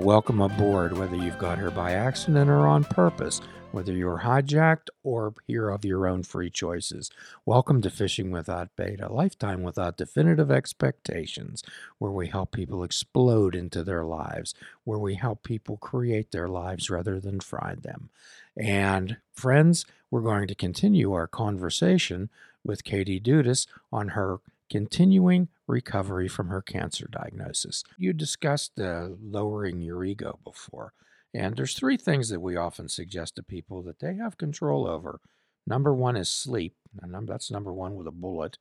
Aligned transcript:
welcome 0.00 0.40
aboard, 0.40 0.96
whether 0.96 1.14
you've 1.14 1.36
got 1.36 1.58
here 1.58 1.70
by 1.70 1.92
accident 1.92 2.48
or 2.48 2.66
on 2.66 2.82
purpose, 2.84 3.38
whether 3.72 3.92
you're 3.92 4.20
hijacked 4.20 4.88
or 5.02 5.34
here 5.46 5.68
of 5.68 5.84
your 5.84 6.06
own 6.06 6.22
free 6.22 6.48
choices. 6.48 7.10
Welcome 7.44 7.82
to 7.82 7.90
Fishing 7.90 8.30
Without 8.30 8.74
Bait, 8.76 8.98
a 9.02 9.12
lifetime 9.12 9.62
without 9.62 9.98
definitive 9.98 10.50
expectations, 10.50 11.62
where 11.98 12.10
we 12.10 12.28
help 12.28 12.52
people 12.52 12.82
explode 12.82 13.54
into 13.54 13.84
their 13.84 14.04
lives, 14.04 14.54
where 14.84 14.98
we 14.98 15.16
help 15.16 15.42
people 15.42 15.76
create 15.76 16.32
their 16.32 16.48
lives 16.48 16.88
rather 16.88 17.20
than 17.20 17.38
find 17.38 17.82
them. 17.82 18.08
And 18.56 19.18
friends, 19.34 19.84
we're 20.10 20.22
going 20.22 20.48
to 20.48 20.54
continue 20.54 21.12
our 21.12 21.26
conversation 21.26 22.30
with 22.64 22.84
Katie 22.84 23.20
Dudas 23.20 23.66
on 23.92 24.08
her 24.08 24.40
continuing 24.70 25.48
recovery 25.66 26.28
from 26.28 26.48
her 26.48 26.62
cancer 26.62 27.08
diagnosis. 27.10 27.84
You 27.98 28.12
discussed 28.12 28.80
uh, 28.80 29.08
lowering 29.20 29.80
your 29.80 30.04
ego 30.04 30.38
before, 30.44 30.92
and 31.34 31.56
there's 31.56 31.74
three 31.74 31.96
things 31.96 32.28
that 32.30 32.40
we 32.40 32.56
often 32.56 32.88
suggest 32.88 33.36
to 33.36 33.42
people 33.42 33.82
that 33.82 33.98
they 33.98 34.14
have 34.14 34.38
control 34.38 34.86
over. 34.86 35.20
Number 35.66 35.94
one 35.94 36.16
is 36.16 36.30
sleep, 36.30 36.74
and 37.02 37.28
that's 37.28 37.50
number 37.50 37.72
one 37.72 37.96
with 37.96 38.06
a 38.06 38.12
bullet. 38.12 38.58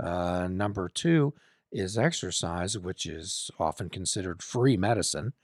Uh, 0.00 0.48
number 0.50 0.88
two 0.88 1.34
is 1.70 1.98
exercise, 1.98 2.78
which 2.78 3.04
is 3.04 3.50
often 3.58 3.88
considered 3.88 4.42
free 4.42 4.76
medicine. 4.76 5.34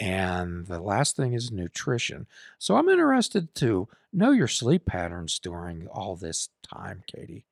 And 0.00 0.66
the 0.66 0.80
last 0.80 1.16
thing 1.16 1.34
is 1.34 1.52
nutrition. 1.52 2.26
So 2.58 2.76
I'm 2.76 2.88
interested 2.88 3.54
to 3.56 3.88
know 4.12 4.30
your 4.30 4.48
sleep 4.48 4.86
patterns 4.86 5.38
during 5.38 5.86
all 5.88 6.16
this 6.16 6.48
time, 6.62 7.02
Katie. 7.06 7.44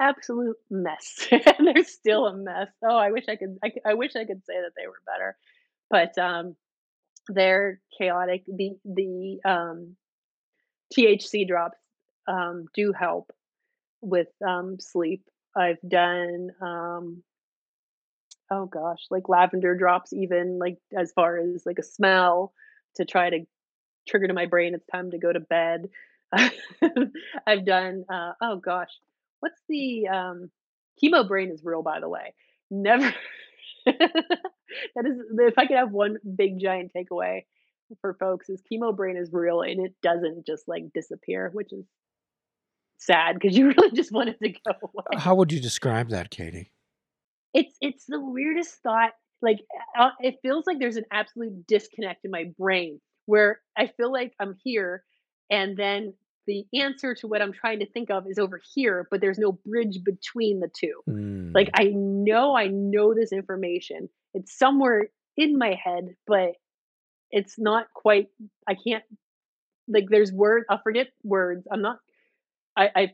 Absolute 0.00 0.56
mess. 0.70 1.26
And 1.32 1.66
they're 1.66 1.84
still 1.84 2.26
a 2.26 2.34
mess. 2.36 2.68
Oh, 2.84 2.96
I 2.96 3.10
wish 3.10 3.24
I 3.28 3.36
could 3.36 3.58
I, 3.64 3.72
I 3.86 3.94
wish 3.94 4.16
I 4.16 4.24
could 4.24 4.44
say 4.46 4.54
that 4.60 4.72
they 4.76 4.86
were 4.86 5.00
better. 5.06 5.36
But 5.90 6.18
um 6.18 6.56
they're 7.28 7.80
chaotic. 7.98 8.44
The 8.46 8.72
the 8.84 9.40
um 9.44 9.96
THC 10.96 11.46
drops 11.46 11.78
um 12.28 12.66
do 12.74 12.92
help 12.92 13.32
with 14.00 14.28
um 14.46 14.78
sleep. 14.80 15.24
I've 15.56 15.80
done 15.86 16.50
um 16.60 17.22
oh 18.50 18.66
gosh, 18.66 19.06
like 19.10 19.28
lavender 19.28 19.74
drops 19.76 20.12
even 20.12 20.58
like 20.58 20.78
as 20.96 21.12
far 21.12 21.38
as 21.38 21.64
like 21.66 21.78
a 21.78 21.84
smell 21.84 22.52
to 22.96 23.04
try 23.04 23.30
to 23.30 23.40
trigger 24.08 24.26
to 24.26 24.34
my 24.34 24.46
brain 24.46 24.74
it's 24.74 24.86
time 24.86 25.10
to 25.10 25.18
go 25.18 25.32
to 25.32 25.40
bed. 25.40 25.88
I've 27.46 27.64
done 27.66 28.04
uh 28.08 28.32
oh 28.40 28.56
gosh, 28.56 28.90
what's 29.40 29.60
the 29.68 30.08
um 30.08 30.50
chemo 31.02 31.26
brain 31.26 31.50
is 31.50 31.62
real 31.64 31.82
by 31.82 32.00
the 32.00 32.08
way. 32.08 32.34
Never 32.70 33.12
that 33.86 35.06
is 35.06 35.18
if 35.38 35.58
I 35.58 35.66
could 35.66 35.76
have 35.76 35.90
one 35.90 36.16
big 36.36 36.60
giant 36.60 36.92
takeaway 36.96 37.42
for 38.00 38.14
folks 38.14 38.48
is 38.48 38.62
chemo 38.70 38.94
brain 38.94 39.16
is 39.16 39.30
real 39.32 39.62
and 39.62 39.84
it 39.84 39.94
doesn't 40.02 40.46
just 40.46 40.68
like 40.68 40.84
disappear, 40.94 41.50
which 41.52 41.72
is 41.72 41.84
sad 42.98 43.34
because 43.34 43.56
you 43.56 43.68
really 43.76 43.90
just 43.92 44.12
want 44.12 44.28
it 44.28 44.38
to 44.42 44.50
go 44.50 44.72
away. 44.82 45.18
How 45.18 45.34
would 45.34 45.52
you 45.52 45.60
describe 45.60 46.10
that, 46.10 46.30
Katie? 46.30 46.70
It's 47.52 47.74
it's 47.80 48.04
the 48.06 48.20
weirdest 48.20 48.76
thought. 48.82 49.12
Like 49.42 49.58
uh, 49.98 50.10
it 50.20 50.36
feels 50.42 50.66
like 50.66 50.78
there's 50.78 50.96
an 50.96 51.06
absolute 51.10 51.66
disconnect 51.66 52.24
in 52.24 52.30
my 52.30 52.52
brain 52.58 53.00
where 53.26 53.60
I 53.76 53.86
feel 53.86 54.12
like 54.12 54.34
I'm 54.38 54.56
here 54.62 55.02
and 55.50 55.76
then 55.76 56.14
the 56.50 56.66
answer 56.80 57.14
to 57.14 57.28
what 57.28 57.40
I'm 57.40 57.52
trying 57.52 57.78
to 57.78 57.86
think 57.86 58.10
of 58.10 58.26
is 58.28 58.38
over 58.38 58.60
here, 58.74 59.06
but 59.08 59.20
there's 59.20 59.38
no 59.38 59.52
bridge 59.52 60.02
between 60.04 60.58
the 60.58 60.68
two. 60.68 61.00
Like 61.54 61.68
Mm. 61.68 61.80
I 61.80 61.84
know 61.94 62.56
I 62.56 62.66
know 62.66 63.14
this 63.14 63.32
information. 63.32 64.08
It's 64.34 64.56
somewhere 64.58 65.08
in 65.36 65.56
my 65.58 65.74
head, 65.74 66.16
but 66.26 66.54
it's 67.30 67.56
not 67.58 67.86
quite 67.94 68.28
I 68.66 68.74
can't 68.74 69.04
like 69.86 70.06
there's 70.08 70.32
words 70.32 70.66
I'll 70.68 70.82
forget 70.82 71.08
words. 71.22 71.66
I'm 71.70 71.82
not 71.82 71.98
I, 72.76 72.90
I 72.96 73.12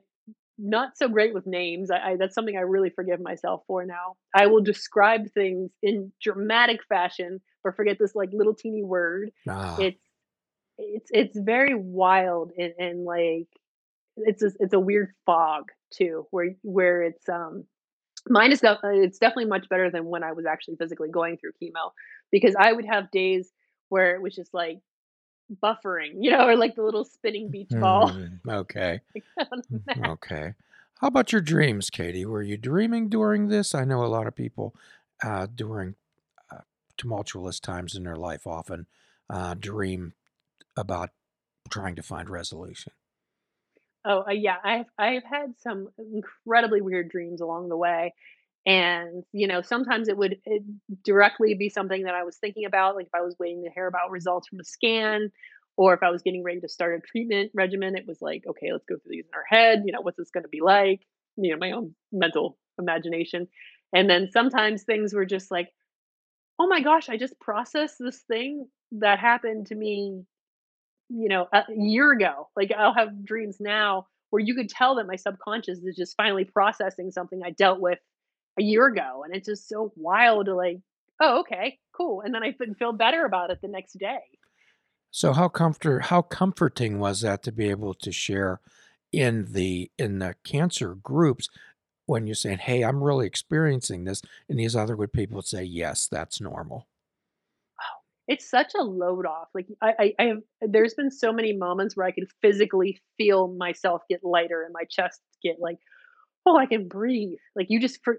not 0.59 0.97
so 0.97 1.09
great 1.09 1.35
with 1.35 1.47
names. 1.47 1.91
I, 1.91 1.99
I 1.99 2.17
that's 2.17 2.35
something 2.35 2.57
I 2.57 2.61
really 2.61 2.91
forgive 2.91 3.21
myself 3.21 3.65
for 3.67 3.85
now. 3.85 4.17
I 4.35 4.47
will 4.47 4.63
describe 4.63 5.31
things 5.33 5.71
in 5.83 6.11
dramatic 6.23 6.81
fashion, 6.89 7.41
but 7.63 7.77
forget 7.77 7.99
this 7.99 8.15
like 8.15 8.31
little 8.33 8.55
teeny 8.55 8.83
word. 8.83 9.31
Ah, 9.47 9.77
It's 9.79 10.01
it's 10.79 11.11
it's 11.13 11.39
very 11.39 11.75
wild 11.75 12.53
and, 12.59 12.73
and 12.79 13.05
like 13.05 13.49
it's 14.17 14.43
a, 14.43 14.51
it's 14.61 14.75
a 14.75 14.81
weird 14.81 15.13
fog 15.25 15.71
too, 15.93 16.27
where 16.31 16.55
where 16.63 17.03
it's 17.03 17.29
um 17.29 17.65
mine 18.29 18.53
is 18.53 18.61
def- 18.61 18.79
uh, 18.85 18.89
it's 18.89 19.19
definitely 19.19 19.47
much 19.47 19.69
better 19.69 19.91
than 19.91 20.07
when 20.07 20.23
I 20.23 20.33
was 20.33 20.47
actually 20.47 20.77
physically 20.77 21.11
going 21.11 21.37
through 21.39 21.53
chemo 21.63 21.93
because 22.31 22.55
I 22.59 22.73
would 22.73 22.87
have 22.87 23.11
days 23.11 23.51
where 23.89 24.15
it 24.15 24.23
was 24.23 24.35
just 24.35 24.53
like 24.55 24.79
buffering, 25.63 26.15
you 26.21 26.31
know, 26.31 26.47
or 26.47 26.57
like 26.57 26.75
the 26.75 26.83
little 26.83 27.05
spinning 27.05 27.51
beach 27.51 27.73
ball. 27.79 28.13
mm, 28.13 28.41
okay. 28.49 29.01
mm. 29.73 30.09
Okay. 30.13 30.55
How 31.01 31.09
about 31.09 31.33
your 31.33 31.43
dreams, 31.43 31.91
Katie? 31.91 32.25
Were 32.25 32.43
you 32.43 32.57
dreaming 32.57 33.09
during 33.09 33.49
this? 33.49 33.75
I 33.75 33.85
know 33.85 34.03
a 34.05 34.07
lot 34.07 34.27
of 34.27 34.35
people 34.35 34.75
uh, 35.23 35.47
during 35.55 35.95
uh, 36.51 36.61
tumultuous 36.97 37.61
times 37.61 37.95
in 37.95 38.05
their 38.05 38.17
life 38.17 38.47
often 38.47 38.87
uh, 39.29 39.55
dream 39.59 40.15
about 40.77 41.11
trying 41.71 41.97
to 41.97 42.03
find 42.03 42.31
resolution. 42.31 42.93
Oh, 44.05 44.25
uh, 44.29 44.33
yeah, 44.33 44.57
I've 44.63 44.87
I've 44.99 45.25
had 45.25 45.55
some 45.59 45.89
incredibly 45.99 46.81
weird 46.81 47.09
dreams 47.09 47.41
along 47.41 47.69
the 47.69 47.77
way, 47.77 48.15
and, 48.65 49.25
you 49.33 49.49
know, 49.49 49.63
sometimes 49.63 50.09
it 50.09 50.17
would, 50.17 50.37
eh, 50.47 50.59
directly 51.05 51.55
be 51.55 51.69
something 51.69 52.05
that 52.05 52.15
I 52.15 52.25
was 52.25 52.37
thinking 52.37 52.65
about, 52.67 52.95
like, 52.97 53.07
if 53.07 53.15
I 53.15 53.23
was 53.23 53.37
waiting 53.39 53.65
to 53.65 53.71
hear 53.71 53.87
about 53.87 54.11
results 54.11 54.49
from 54.49 54.61
a 54.61 54.65
scan, 54.65 55.31
or 55.77 55.95
if 55.95 56.03
I 56.03 56.11
was 56.11 56.23
getting 56.23 56.43
ready 56.45 56.61
to 56.61 56.69
start 56.69 56.99
a 56.99 57.01
treatment 57.07 57.51
regimen, 57.55 57.97
it 57.97 58.07
was 58.07 58.23
like, 58.23 58.45
"Okay, 58.47 58.73
let's 58.73 58.87
go 58.87 58.97
through 58.97 59.11
these 59.11 59.27
in 59.27 59.35
our 59.35 59.45
head, 59.49 59.83
you 59.87 59.93
know, 59.93 60.01
what's 60.03 60.19
this 60.19 60.31
gonna 60.31 60.49
be 60.49 60.61
like?" 60.63 61.01
You 61.37 61.53
know, 61.53 61.59
my 61.59 61.73
own 61.73 61.95
mental 62.13 62.59
imagination, 62.79 63.49
and 63.93 64.09
then 64.09 64.31
sometimes 64.31 64.85
things 64.85 65.15
were 65.15 65.27
just 65.27 65.51
like, 65.51 65.73
"Oh 66.59 66.67
my 66.69 66.81
gosh, 66.83 67.09
I 67.09 67.17
just 67.17 67.39
processed 67.41 67.97
this 67.99 68.23
thing 68.23 68.69
that 68.93 69.19
happened 69.19 69.67
to 69.69 69.75
me 69.75 70.25
you 71.09 71.29
know, 71.29 71.47
a 71.53 71.65
year 71.75 72.13
ago. 72.13 72.49
Like 72.57 72.73
I'll 72.77 72.95
have 72.95 73.25
dreams 73.25 73.59
now 73.61 74.07
where 74.31 74.43
you 74.43 74.55
could 74.55 74.69
tell 74.69 74.97
that 74.97 75.07
my 75.07 75.17
subconscious 75.17 75.79
is 75.79 75.97
just 75.97 76.17
finally 76.17 76.45
processing 76.45 77.11
something 77.11 77.43
I 77.45 77.51
dealt 77.51 77.81
with 77.81 77.99
a 78.59 78.63
year 78.63 78.87
ago. 78.87 79.23
And 79.25 79.35
it's 79.35 79.47
just 79.47 79.69
so 79.69 79.93
wild 79.97 80.47
to 80.47 80.55
like, 80.55 80.81
oh, 81.21 81.41
okay, 81.41 81.79
cool. 81.93 82.23
And 82.23 82.35
then 82.35 82.43
I 82.43 82.55
feel 82.79 82.93
better 82.93 83.25
about 83.25 83.51
it 83.51 83.61
the 83.61 83.69
next 83.69 83.99
day. 83.99 84.19
So 85.11 85.33
how 85.33 85.49
comfort 85.49 86.07
how 86.07 86.23
comforting 86.23 86.99
was 86.99 87.23
that 87.23 87.43
to 87.45 87.53
be 87.53 87.71
able 87.71 87.95
to 87.95 88.13
share 88.13 88.61
in 89.13 89.53
the 89.53 89.91
in 89.99 90.19
the 90.19 90.35
cancer 90.45 90.95
groups 90.95 91.49
when 92.05 92.27
you're 92.27 92.35
saying, 92.35 92.59
"Hey, 92.59 92.83
I'm 92.83 93.03
really 93.03 93.27
experiencing 93.27 94.05
this," 94.05 94.21
and 94.49 94.59
these 94.59 94.77
other 94.77 94.95
good 94.95 95.13
people 95.13 95.41
say, 95.43 95.63
"Yes, 95.63 96.07
that's 96.07 96.41
normal." 96.41 96.87
It's 98.29 98.49
such 98.49 98.73
a 98.79 98.83
load 98.83 99.27
off. 99.27 99.49
Like 99.55 99.67
I, 99.81 99.93
I, 99.99 100.15
I 100.19 100.25
have, 100.25 100.43
there's 100.61 100.95
been 100.95 101.11
so 101.11 101.33
many 101.33 101.53
moments 101.53 101.97
where 101.97 102.07
I 102.07 102.11
can 102.11 102.27
physically 102.43 103.01
feel 103.19 103.49
myself 103.49 104.03
get 104.11 104.25
lighter 104.25 104.63
and 104.63 104.73
my 104.73 104.85
chest 104.91 105.21
get 105.43 105.57
like, 105.61 105.79
oh, 106.45 106.57
I 106.57 106.67
can 106.67 106.89
breathe. 106.89 107.39
Like 107.55 107.67
you 107.71 107.81
just, 107.81 108.01
for, 108.05 108.19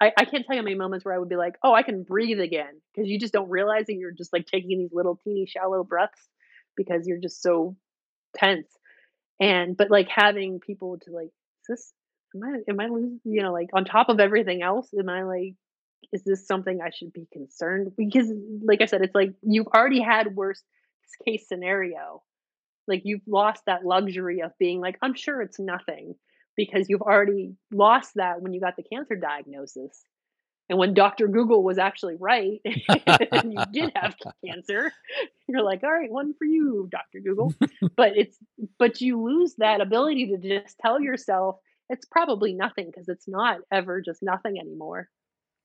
I, 0.00 0.12
I 0.18 0.24
can't 0.24 0.44
tell 0.44 0.56
you 0.56 0.62
how 0.62 0.64
many 0.64 0.74
moments 0.74 1.04
where 1.04 1.14
I 1.14 1.18
would 1.18 1.28
be 1.28 1.36
like, 1.36 1.54
oh, 1.62 1.72
I 1.74 1.82
can 1.84 2.02
breathe 2.02 2.40
again 2.40 2.80
because 2.94 3.08
you 3.08 3.20
just 3.20 3.32
don't 3.32 3.48
realize 3.50 3.86
that 3.86 3.94
you're 3.94 4.10
just 4.10 4.32
like 4.32 4.46
taking 4.46 4.78
these 4.78 4.92
little 4.92 5.16
teeny 5.22 5.46
shallow 5.46 5.84
breaths 5.84 6.28
because 6.76 7.06
you're 7.06 7.20
just 7.20 7.40
so 7.40 7.76
tense. 8.36 8.66
And 9.40 9.76
but 9.76 9.90
like 9.90 10.08
having 10.08 10.60
people 10.60 10.98
to 11.04 11.10
like, 11.12 11.26
is 11.28 11.66
this 11.68 11.92
am 12.34 12.42
I 12.42 12.70
am 12.70 12.80
I 12.80 12.86
losing 12.86 13.20
you 13.24 13.42
know, 13.42 13.52
like 13.52 13.68
on 13.74 13.84
top 13.84 14.08
of 14.08 14.18
everything 14.18 14.62
else, 14.62 14.88
am 14.98 15.08
I 15.08 15.22
like 15.22 15.54
is 16.12 16.22
this 16.24 16.46
something 16.46 16.80
I 16.80 16.90
should 16.90 17.12
be 17.12 17.26
concerned 17.32 17.92
because 17.96 18.30
like 18.64 18.80
I 18.82 18.86
said, 18.86 19.02
it's 19.02 19.14
like 19.14 19.34
you've 19.42 19.68
already 19.68 20.00
had 20.00 20.34
worst 20.34 20.64
case 21.24 21.46
scenario. 21.48 22.22
Like 22.88 23.02
you've 23.04 23.26
lost 23.26 23.62
that 23.66 23.84
luxury 23.84 24.40
of 24.40 24.52
being 24.58 24.80
like, 24.80 24.98
I'm 25.02 25.14
sure 25.14 25.40
it's 25.40 25.58
nothing 25.58 26.14
because 26.56 26.86
you've 26.88 27.02
already 27.02 27.54
lost 27.72 28.12
that 28.16 28.42
when 28.42 28.52
you 28.52 28.60
got 28.60 28.76
the 28.76 28.82
cancer 28.82 29.16
diagnosis. 29.16 30.02
And 30.68 30.78
when 30.78 30.94
Dr. 30.94 31.28
Google 31.28 31.62
was 31.62 31.78
actually 31.78 32.16
right 32.18 32.60
and 32.88 33.52
you 33.52 33.58
did 33.72 33.92
have 33.94 34.14
cancer, 34.46 34.92
you're 35.48 35.62
like, 35.62 35.82
all 35.82 35.92
right, 35.92 36.10
one 36.10 36.34
for 36.38 36.44
you, 36.44 36.88
Dr. 36.90 37.20
Google. 37.24 37.54
But 37.96 38.16
it's 38.16 38.38
but 38.78 39.00
you 39.00 39.22
lose 39.22 39.54
that 39.58 39.80
ability 39.80 40.28
to 40.28 40.38
just 40.38 40.76
tell 40.78 41.00
yourself 41.00 41.56
it's 41.90 42.06
probably 42.06 42.54
nothing 42.54 42.86
because 42.86 43.08
it's 43.08 43.28
not 43.28 43.58
ever 43.70 44.00
just 44.00 44.22
nothing 44.22 44.58
anymore. 44.58 45.08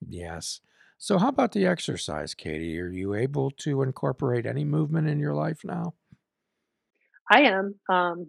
Yes. 0.06 0.62
So 0.98 1.18
how 1.18 1.30
about 1.30 1.52
the 1.52 1.66
exercise, 1.66 2.34
Katie? 2.34 2.80
Are 2.80 2.90
you 2.90 3.14
able 3.14 3.52
to 3.52 3.84
incorporate 3.84 4.46
any 4.46 4.64
movement 4.64 5.08
in 5.08 5.20
your 5.20 5.34
life 5.36 5.62
now? 5.64 5.94
I 7.30 7.42
am. 7.42 7.76
Um, 7.90 8.28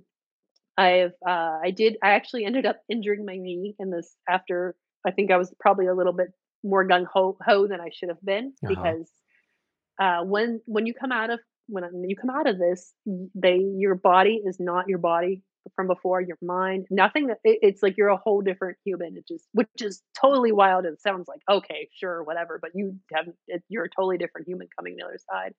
I've 0.76 1.12
uh, 1.26 1.59
I 1.65 1.70
did 1.70 1.97
I 2.03 2.11
actually 2.11 2.44
ended 2.44 2.67
up 2.67 2.76
injuring 2.88 3.25
my 3.25 3.37
knee 3.37 3.75
in 3.79 3.91
this 3.91 4.15
after 4.29 4.76
I 5.06 5.11
think 5.11 5.31
I 5.31 5.37
was 5.37 5.53
probably 5.59 5.87
a 5.87 5.94
little 5.94 6.12
bit 6.12 6.29
more 6.62 6.87
gung 6.87 7.06
ho 7.12 7.37
ho 7.44 7.67
than 7.67 7.81
I 7.81 7.88
should 7.93 8.11
have 8.11 8.23
been 8.23 8.53
Uh-huh. 8.65 8.75
because 8.75 9.11
uh, 10.00 10.25
when 10.25 10.61
when 10.67 10.87
you 10.87 10.94
come 10.94 11.12
out 11.12 11.31
of 11.31 11.41
when 11.69 11.85
you 12.09 12.17
come 12.17 12.31
out 12.31 12.49
of 12.49 12.59
this, 12.59 12.93
they 13.35 13.56
your 13.56 13.94
body 13.94 14.41
is 14.44 14.59
not 14.61 14.88
your 14.88 14.99
body 14.99 15.43
from 15.76 15.87
before, 15.88 16.20
your 16.20 16.38
mind, 16.43 16.87
nothing 16.91 17.26
that 17.29 17.38
it 17.44 17.59
it's 17.62 17.82
like 17.82 17.97
you're 17.97 18.09
a 18.09 18.17
whole 18.17 18.43
different 18.43 18.79
human, 18.85 19.17
it 19.17 19.26
just 19.29 19.49
which 19.53 19.69
is 19.81 20.03
totally 20.20 20.53
wild, 20.53 20.85
it 20.87 21.00
sounds 21.00 21.29
like, 21.29 21.41
"Okay, 21.50 21.88
sure, 21.93 22.23
whatever," 22.25 22.59
but 22.61 22.73
you 22.75 22.99
haven't 23.12 23.37
it 23.49 23.62
you're 23.69 23.85
a 23.85 23.91
totally 23.91 24.19
different 24.19 24.49
human 24.49 24.69
coming 24.79 24.97
the 24.97 25.05
other 25.05 25.19
side, 25.31 25.55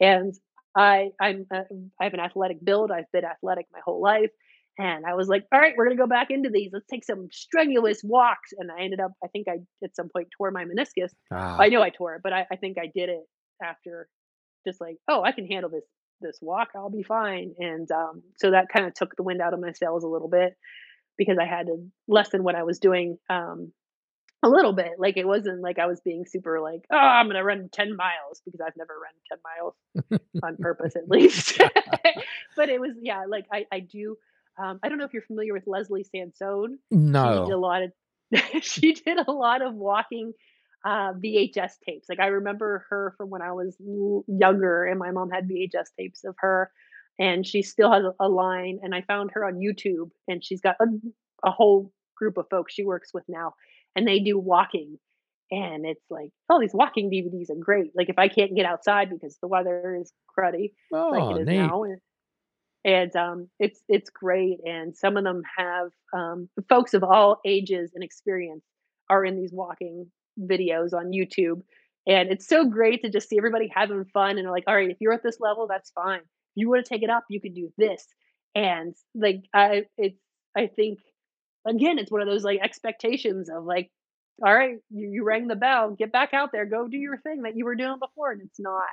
and 0.00 0.34
I 0.76 1.10
I'm, 1.20 1.46
uh, 1.54 1.64
I 2.00 2.04
have 2.04 2.14
an 2.14 2.20
athletic 2.20 2.64
build, 2.64 2.90
I've 2.92 3.10
been 3.12 3.24
athletic 3.26 3.66
my 3.72 3.80
whole 3.84 4.02
life, 4.02 4.30
and 4.78 5.06
I 5.06 5.14
was 5.14 5.28
like, 5.28 5.44
"Alright, 5.54 5.74
we're 5.76 5.86
gonna 5.86 5.96
go 5.96 6.06
back 6.08 6.30
into 6.30 6.50
these, 6.50 6.70
let's 6.72 6.86
take 6.88 7.04
some 7.04 7.28
strenuous 7.32 8.02
walks," 8.04 8.50
and 8.58 8.70
I 8.72 8.82
ended 8.82 9.00
up 9.00 9.12
I 9.24 9.28
think 9.28 9.48
I, 9.48 9.58
at 9.84 9.96
some 9.96 10.08
point, 10.14 10.28
tore 10.36 10.50
my 10.52 10.64
meniscus. 10.66 11.12
I 11.60 11.68
Ah. 11.70 11.70
know 11.70 11.82
I 11.82 11.90
tore 11.90 12.16
it, 12.16 12.22
but 12.24 12.32
I 12.34 12.46
I 12.52 12.56
think 12.56 12.78
I 12.78 12.88
did 12.94 13.10
it 13.10 13.24
after 13.62 14.08
just 14.66 14.80
like, 14.80 14.98
"Oh, 15.08 15.22
I 15.24 15.32
can 15.32 15.46
handle 15.48 15.70
this 15.70 15.84
this 16.22 16.38
walk, 16.40 16.70
I'll 16.74 16.90
be 16.90 17.02
fine," 17.02 17.54
and, 17.58 17.90
um, 17.92 18.22
so 18.38 18.50
that 18.52 18.70
kinda 18.70 18.90
took 18.94 19.14
the 19.16 19.22
wind 19.22 19.40
out 19.40 19.54
of 19.54 19.60
my 19.60 19.72
sails 19.72 20.04
a 20.04 20.08
little 20.08 20.28
bit 20.28 20.56
because 21.18 21.38
I 21.38 21.44
had 21.46 21.66
to 21.66 21.90
lessen 22.08 22.42
what 22.44 22.54
I 22.54 22.62
was 22.62 22.78
doing, 22.78 23.18
um, 23.28 23.72
a 24.42 24.48
little 24.48 24.72
bit, 24.72 24.92
like, 24.98 25.16
it 25.16 25.26
wasn't 25.26 25.60
like 25.60 25.78
I 25.78 25.86
was 25.86 26.00
being 26.00 26.26
super 26.26 26.60
like, 26.60 26.84
"Oh, 26.90 26.96
I'm 26.96 27.26
gonna 27.28 27.44
run 27.44 27.68
10 27.70 27.94
miles," 27.96 28.40
because 28.44 28.60
I've 28.60 28.76
never 28.76 28.94
run 28.94 29.12
10 29.28 29.38
miles 29.44 29.74
on 30.42 30.56
purpose, 30.56 30.96
at 30.96 31.08
least. 31.08 31.60
But 32.56 32.68
it 32.68 32.80
was 32.80 32.92
yeah, 33.00 33.24
like, 33.28 33.46
I 33.52 33.66
I 33.72 33.80
do 33.80 34.16
um, 34.58 34.78
I 34.82 34.88
don't 34.88 34.98
know 34.98 35.04
if 35.04 35.12
you're 35.14 35.22
familiar 35.22 35.54
with 35.54 35.66
Leslie 35.66 36.04
Sansone. 36.04 36.78
No. 36.90 37.22
She 37.44 37.50
did 37.50 37.54
a 37.54 37.58
lot 37.58 37.82
of 37.82 37.92
she 38.62 38.92
did 38.92 39.18
a 39.26 39.30
lot 39.32 39.62
of 39.62 39.74
walking, 39.74 40.32
uh, 40.84 41.12
VHS 41.18 41.78
tapes, 41.86 42.08
like, 42.08 42.20
I 42.20 42.26
remember 42.26 42.86
her 42.90 43.14
from 43.16 43.30
when 43.30 43.42
I 43.42 43.52
was 43.52 43.76
younger, 44.26 44.84
and 44.84 44.98
my 44.98 45.10
mom 45.10 45.30
had 45.30 45.48
VHS 45.48 45.92
tapes 45.98 46.24
of 46.24 46.34
her, 46.38 46.72
and 47.18 47.46
she 47.46 47.62
still 47.62 47.92
has 47.92 48.04
a 48.20 48.28
line, 48.28 48.80
and 48.82 48.94
I 48.94 49.02
found 49.02 49.30
her 49.34 49.44
on 49.44 49.54
YouTube, 49.60 50.10
and 50.28 50.44
she's 50.44 50.60
got 50.60 50.76
a 50.80 50.86
a 51.44 51.50
whole 51.50 51.92
group 52.16 52.36
of 52.38 52.46
folks 52.50 52.72
she 52.74 52.84
works 52.84 53.10
with 53.14 53.24
now, 53.28 53.54
and 53.96 54.06
they 54.06 54.20
do 54.20 54.38
walking, 54.38 54.98
and 55.50 55.86
it's 55.86 56.04
like, 56.10 56.30
"Oh, 56.50 56.60
these 56.60 56.74
walking 56.74 57.10
DVDs 57.10 57.50
are 57.50 57.56
great," 57.56 57.92
like, 57.96 58.08
if 58.08 58.18
I 58.18 58.28
can't 58.28 58.54
get 58.56 58.66
outside 58.66 59.10
because 59.10 59.38
the 59.42 59.48
weather 59.48 59.96
is 60.00 60.12
cruddy 60.38 60.74
like 61.10 61.26
it 61.30 61.36
Oh, 61.36 61.38
neat. 61.38 61.76
now, 61.76 61.82
and 61.84 62.00
and, 62.84 63.14
um, 63.16 63.50
it's 63.60 63.82
it's 63.88 64.10
great, 64.10 64.58
and 64.64 64.96
some 64.96 65.16
of 65.16 65.24
them 65.24 65.42
have, 65.56 65.90
um 66.14 66.48
folks 66.68 66.94
of 66.94 67.04
all 67.04 67.40
ages 67.46 67.92
and 67.94 68.02
experience 68.04 68.64
are 69.10 69.24
in 69.24 69.36
these 69.36 69.52
walking 69.52 70.10
videos 70.40 70.92
on 70.94 71.12
YouTube, 71.12 71.62
and 72.06 72.30
it's 72.30 72.48
so 72.48 72.64
great 72.66 73.02
to 73.02 73.10
just 73.10 73.28
see 73.28 73.38
everybody 73.38 73.70
having 73.74 74.04
fun, 74.06 74.38
and 74.38 74.50
like, 74.50 74.64
"Alright, 74.68 74.90
if 74.90 74.98
you're 75.00 75.12
at 75.14 75.22
this 75.22 75.40
level, 75.40 75.66
that's 75.68 75.90
fine. 75.92 76.20
You 76.54 76.68
wanna 76.70 76.82
take 76.84 77.02
it 77.02 77.10
up, 77.10 77.24
you 77.30 77.40
can 77.40 77.54
do 77.54 77.72
this," 77.78 78.06
and, 78.54 78.94
like, 79.14 79.44
I 79.54 79.86
it's 79.98 80.18
I 80.56 80.66
think, 80.68 81.00
again, 81.66 81.98
it's 81.98 82.10
one 82.12 82.22
of 82.22 82.28
those, 82.28 82.44
like, 82.44 82.60
expectations 82.62 83.50
of, 83.50 83.64
like, 83.64 83.90
"Alright, 84.44 84.78
you 84.90 85.08
you 85.08 85.24
rang 85.24 85.48
the 85.48 85.56
bell, 85.56 85.90
get 85.90 86.12
back 86.12 86.32
out 86.34 86.52
there, 86.52 86.64
go 86.64 86.88
do 86.88 86.96
your 86.96 87.18
thing 87.18 87.42
that 87.42 87.56
you 87.56 87.64
were 87.64 87.74
doing 87.74 87.98
before," 87.98 88.32
and 88.32 88.42
it's 88.42 88.60
not. 88.60 88.84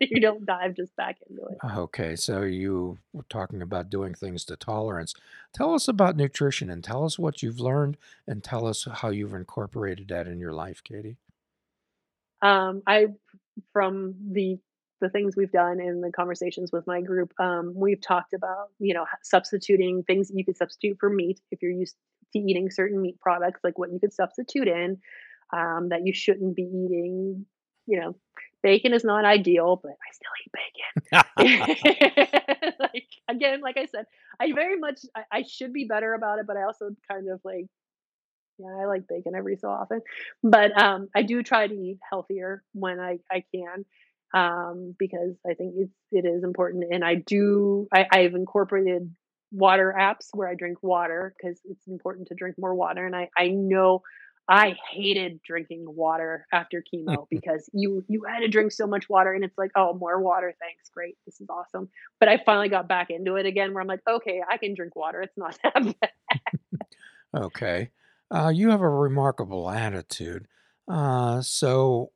You 0.00 0.20
don't 0.20 0.46
dive 0.46 0.74
just 0.74 0.94
back 0.96 1.18
into 1.28 1.42
it. 1.42 1.58
Okay, 1.76 2.16
so 2.16 2.42
you 2.42 2.98
were 3.12 3.24
talking 3.28 3.62
about 3.62 3.90
doing 3.90 4.14
things 4.14 4.44
to 4.46 4.56
tolerance. 4.56 5.14
Tell 5.54 5.74
us 5.74 5.88
about 5.88 6.16
nutrition, 6.16 6.70
and 6.70 6.82
tell 6.82 7.04
us 7.04 7.18
what 7.18 7.42
you've 7.42 7.60
learned, 7.60 7.96
and 8.26 8.42
tell 8.42 8.66
us 8.66 8.86
how 8.90 9.10
you've 9.10 9.34
incorporated 9.34 10.08
that 10.08 10.26
in 10.26 10.38
your 10.40 10.52
life, 10.52 10.82
Katie. 10.82 11.16
Um, 12.42 12.82
I 12.86 13.08
from 13.72 14.14
the 14.32 14.58
the 15.00 15.08
things 15.08 15.36
we've 15.36 15.52
done 15.52 15.80
in 15.80 16.00
the 16.00 16.10
conversations 16.10 16.72
with 16.72 16.86
my 16.86 17.00
group, 17.00 17.32
um, 17.38 17.72
we've 17.74 18.00
talked 18.00 18.32
about, 18.32 18.70
you 18.80 18.94
know, 18.94 19.06
substituting 19.22 20.02
things 20.02 20.30
you 20.34 20.44
could 20.44 20.56
substitute 20.56 20.96
for 20.98 21.08
meat 21.08 21.40
if 21.50 21.62
you're 21.62 21.70
used 21.70 21.94
to 22.32 22.38
eating 22.38 22.70
certain 22.70 23.00
meat 23.00 23.18
products, 23.20 23.60
like 23.64 23.78
what 23.78 23.92
you 23.92 23.98
could 24.00 24.12
substitute 24.12 24.68
in, 24.68 24.98
um, 25.52 25.88
that 25.90 26.02
you 26.04 26.12
shouldn't 26.14 26.56
be 26.56 26.62
eating, 26.62 27.46
you 27.86 28.00
know, 28.00 28.16
bacon 28.62 28.92
is 28.94 29.04
not 29.04 29.24
ideal, 29.24 29.80
but 29.82 29.92
I 29.92 30.10
still 30.12 30.34
eat 30.44 30.52
bacon. 30.60 32.42
Like, 32.80 33.08
again, 33.28 33.60
like 33.60 33.76
I 33.76 33.86
said, 33.86 34.04
I 34.40 34.52
very 34.52 34.78
much 34.78 35.00
I 35.14 35.22
I 35.32 35.42
should 35.42 35.72
be 35.72 35.84
better 35.84 36.14
about 36.14 36.38
it, 36.38 36.46
but 36.46 36.56
I 36.56 36.62
also 36.64 36.90
kind 37.10 37.28
of 37.30 37.40
like 37.44 37.66
yeah, 38.58 38.82
I 38.82 38.86
like 38.86 39.06
bacon 39.08 39.34
every 39.36 39.56
so 39.56 39.68
often, 39.68 40.00
but, 40.42 40.76
um, 40.80 41.08
I 41.14 41.22
do 41.22 41.42
try 41.42 41.66
to 41.66 41.74
eat 41.74 41.98
healthier 42.10 42.62
when 42.72 42.98
I 43.00 43.18
I 43.30 43.44
can, 43.54 43.84
um, 44.34 44.94
because 44.98 45.36
I 45.48 45.54
think 45.54 45.74
it's 45.78 45.92
it 46.12 46.26
is 46.26 46.42
important, 46.44 46.84
and 46.90 47.04
I 47.04 47.16
do 47.16 47.86
I 47.94 48.06
I've 48.12 48.34
incorporated 48.34 49.14
water 49.50 49.94
apps 49.98 50.28
where 50.32 50.48
I 50.48 50.54
drink 50.54 50.82
water 50.82 51.34
because 51.36 51.60
it's 51.64 51.86
important 51.86 52.28
to 52.28 52.34
drink 52.34 52.56
more 52.58 52.74
water, 52.74 53.06
and 53.06 53.16
I 53.16 53.30
I 53.36 53.48
know 53.48 54.02
I 54.48 54.76
hated 54.90 55.42
drinking 55.42 55.84
water 55.86 56.46
after 56.52 56.82
chemo 56.82 57.26
because 57.30 57.68
you 57.72 58.04
you 58.08 58.24
had 58.28 58.40
to 58.40 58.48
drink 58.48 58.72
so 58.72 58.86
much 58.86 59.08
water, 59.08 59.32
and 59.32 59.44
it's 59.44 59.58
like, 59.58 59.70
"Oh, 59.76 59.94
more 59.94 60.20
water, 60.20 60.54
thanks, 60.60 60.88
great, 60.90 61.16
this 61.26 61.40
is 61.40 61.48
awesome," 61.50 61.88
but 62.20 62.28
I 62.28 62.38
finally 62.44 62.68
got 62.68 62.88
back 62.88 63.10
into 63.10 63.36
it 63.36 63.46
again 63.46 63.74
where 63.74 63.82
I'm 63.82 63.88
like, 63.88 64.02
"Okay, 64.08 64.42
I 64.48 64.56
can 64.56 64.74
drink 64.74 64.96
water, 64.96 65.22
it's 65.22 65.36
not 65.36 65.58
that 65.64 65.74
bad." 66.00 66.10
Okay. 67.34 67.90
Uh, 68.30 68.52
you 68.54 68.70
have 68.70 68.80
a 68.80 68.88
remarkable 68.88 69.70
attitude. 69.70 70.46
Uh, 70.86 71.40
so, 71.40 72.12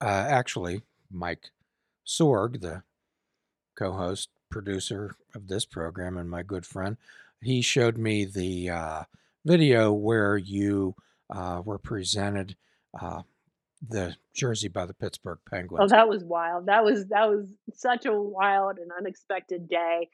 uh, 0.00 0.04
actually, 0.28 0.82
Mike 1.10 1.50
Sorg, 2.06 2.60
the 2.60 2.82
co-host, 3.76 4.30
producer 4.50 5.16
of 5.34 5.48
this 5.48 5.64
program 5.64 6.16
and 6.16 6.30
my 6.30 6.42
good 6.42 6.66
friend, 6.66 6.96
he 7.42 7.62
showed 7.62 7.98
me 7.98 8.24
the, 8.24 8.70
uh, 8.70 9.02
video 9.44 9.92
where 9.92 10.36
you, 10.36 10.94
uh, 11.30 11.62
were 11.64 11.78
presented, 11.78 12.56
uh, 13.00 13.22
the 13.88 14.16
jersey 14.34 14.68
by 14.68 14.86
the 14.86 14.94
Pittsburgh 14.94 15.38
Penguins. 15.48 15.92
Oh, 15.92 15.94
that 15.94 16.08
was 16.08 16.24
wild. 16.24 16.66
That 16.66 16.84
was 16.84 17.06
that 17.08 17.28
was 17.28 17.46
such 17.74 18.06
a 18.06 18.12
wild 18.12 18.78
and 18.78 18.90
unexpected 18.96 19.68
day. 19.68 20.08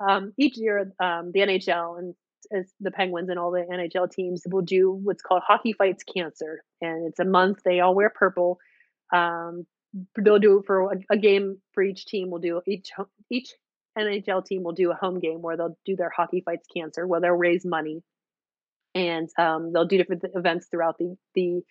Um, 0.00 0.32
each 0.36 0.56
year, 0.56 0.92
um, 1.00 1.32
the 1.32 1.40
NHL 1.40 1.98
and 1.98 2.14
as 2.52 2.70
the 2.80 2.90
Penguins 2.90 3.30
and 3.30 3.38
all 3.38 3.50
the 3.50 3.64
NHL 3.64 4.10
teams 4.10 4.42
will 4.46 4.62
do 4.62 4.90
what's 4.90 5.22
called 5.22 5.42
Hockey 5.46 5.72
Fights 5.72 6.04
Cancer, 6.04 6.62
and 6.80 7.06
it's 7.06 7.20
a 7.20 7.24
month, 7.24 7.60
they 7.64 7.80
all 7.80 7.94
wear 7.94 8.10
purple. 8.10 8.58
Um, 9.12 9.66
they'll 10.18 10.38
do 10.38 10.58
it 10.58 10.66
for 10.66 10.92
a 10.92 10.96
a 11.10 11.16
game 11.18 11.58
for 11.72 11.82
each 11.82 12.06
team 12.06 12.30
will 12.30 12.38
do 12.38 12.62
each 12.66 12.90
each 13.30 13.54
NHL 13.98 14.44
team 14.44 14.62
will 14.62 14.72
do 14.72 14.90
a 14.90 14.94
home 14.94 15.20
game 15.20 15.42
where 15.42 15.56
they'll 15.56 15.76
do 15.84 15.96
their 15.96 16.10
Hockey 16.10 16.40
Fights 16.40 16.66
Cancer, 16.74 17.06
where 17.06 17.20
they'll 17.20 17.32
raise 17.32 17.64
money, 17.66 18.02
and, 18.94 19.28
um, 19.38 19.72
they'll 19.72 19.86
do 19.86 19.98
different 19.98 20.24
events 20.34 20.66
throughout 20.68 20.98
the 20.98 21.16
the 21.34 21.62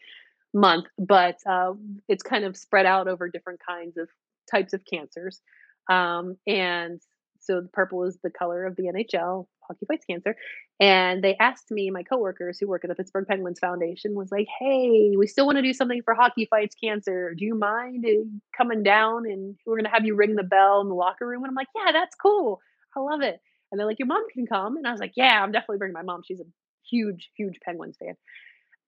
month, 0.54 0.88
but, 1.00 1.38
uh, 1.48 1.74
it's 2.10 2.24
kind 2.24 2.46
of 2.46 2.58
spread 2.58 2.86
out 2.86 3.08
over 3.08 3.30
different 3.30 3.60
kinds 3.68 3.98
of 3.98 4.10
types 4.52 4.74
of 4.74 4.84
cancers, 4.86 5.42
um, 5.90 6.38
and 6.48 7.02
so 7.42 7.62
the 7.62 7.70
purple 7.70 8.04
is 8.04 8.18
the 8.24 8.30
color 8.30 8.66
of 8.66 8.76
the 8.76 8.88
NHL, 8.88 9.48
Hockey 9.68 9.86
Fights 9.88 10.06
Cancer, 10.10 10.36
and 10.80 11.24
they 11.24 11.36
asked 11.40 11.72
me 11.72 11.90
my 11.92 12.04
coworkers 12.04 12.60
who 12.60 12.68
work 12.68 12.84
at 12.84 12.90
the 12.90 12.96
Pittsburgh 12.96 13.28
Penguins 13.28 13.60
Foundation 13.60 14.16
was 14.16 14.32
like, 14.32 14.48
"Hey, 14.60 15.14
we 15.18 15.28
still 15.28 15.46
wanna 15.46 15.62
do 15.62 15.74
something 15.74 16.02
for 16.04 16.14
Hockey 16.14 16.46
Fights 16.46 16.76
Cancer. 16.76 17.34
Do 17.36 17.46
you 17.46 17.56
mind, 17.56 18.06
eh, 18.08 18.24
coming 18.58 18.84
down, 18.84 19.26
and 19.26 19.56
we're 19.66 19.78
gonna 19.78 19.90
have 19.90 20.06
you 20.06 20.16
ring 20.16 20.36
the 20.36 20.44
bell 20.44 20.82
in 20.82 20.88
the 20.90 20.96
locker 20.96 21.28
room?" 21.28 21.44
And 21.44 21.50
I'm 21.50 21.56
like, 21.56 21.68
"Yeah, 21.76 21.92
that's 21.92 22.16
cool. 22.16 22.62
I 22.96 23.00
love 23.00 23.22
it." 23.22 23.40
And 23.72 23.80
they're 23.80 23.88
like, 23.88 24.00
"Your 24.00 24.08
mom 24.08 24.26
can 24.34 24.46
come," 24.48 24.78
and 24.78 24.88
I 24.88 24.92
was 24.92 25.00
like, 25.02 25.14
"Yeah, 25.16 25.42
I'm 25.44 25.52
definitely 25.52 25.78
bringing 25.78 25.94
my 25.94 26.02
mom." 26.04 26.24
She's 26.24 26.42
a 26.42 26.46
huge, 26.90 27.32
huge 27.36 27.60
Penguins 27.62 27.98
fan, 27.98 28.16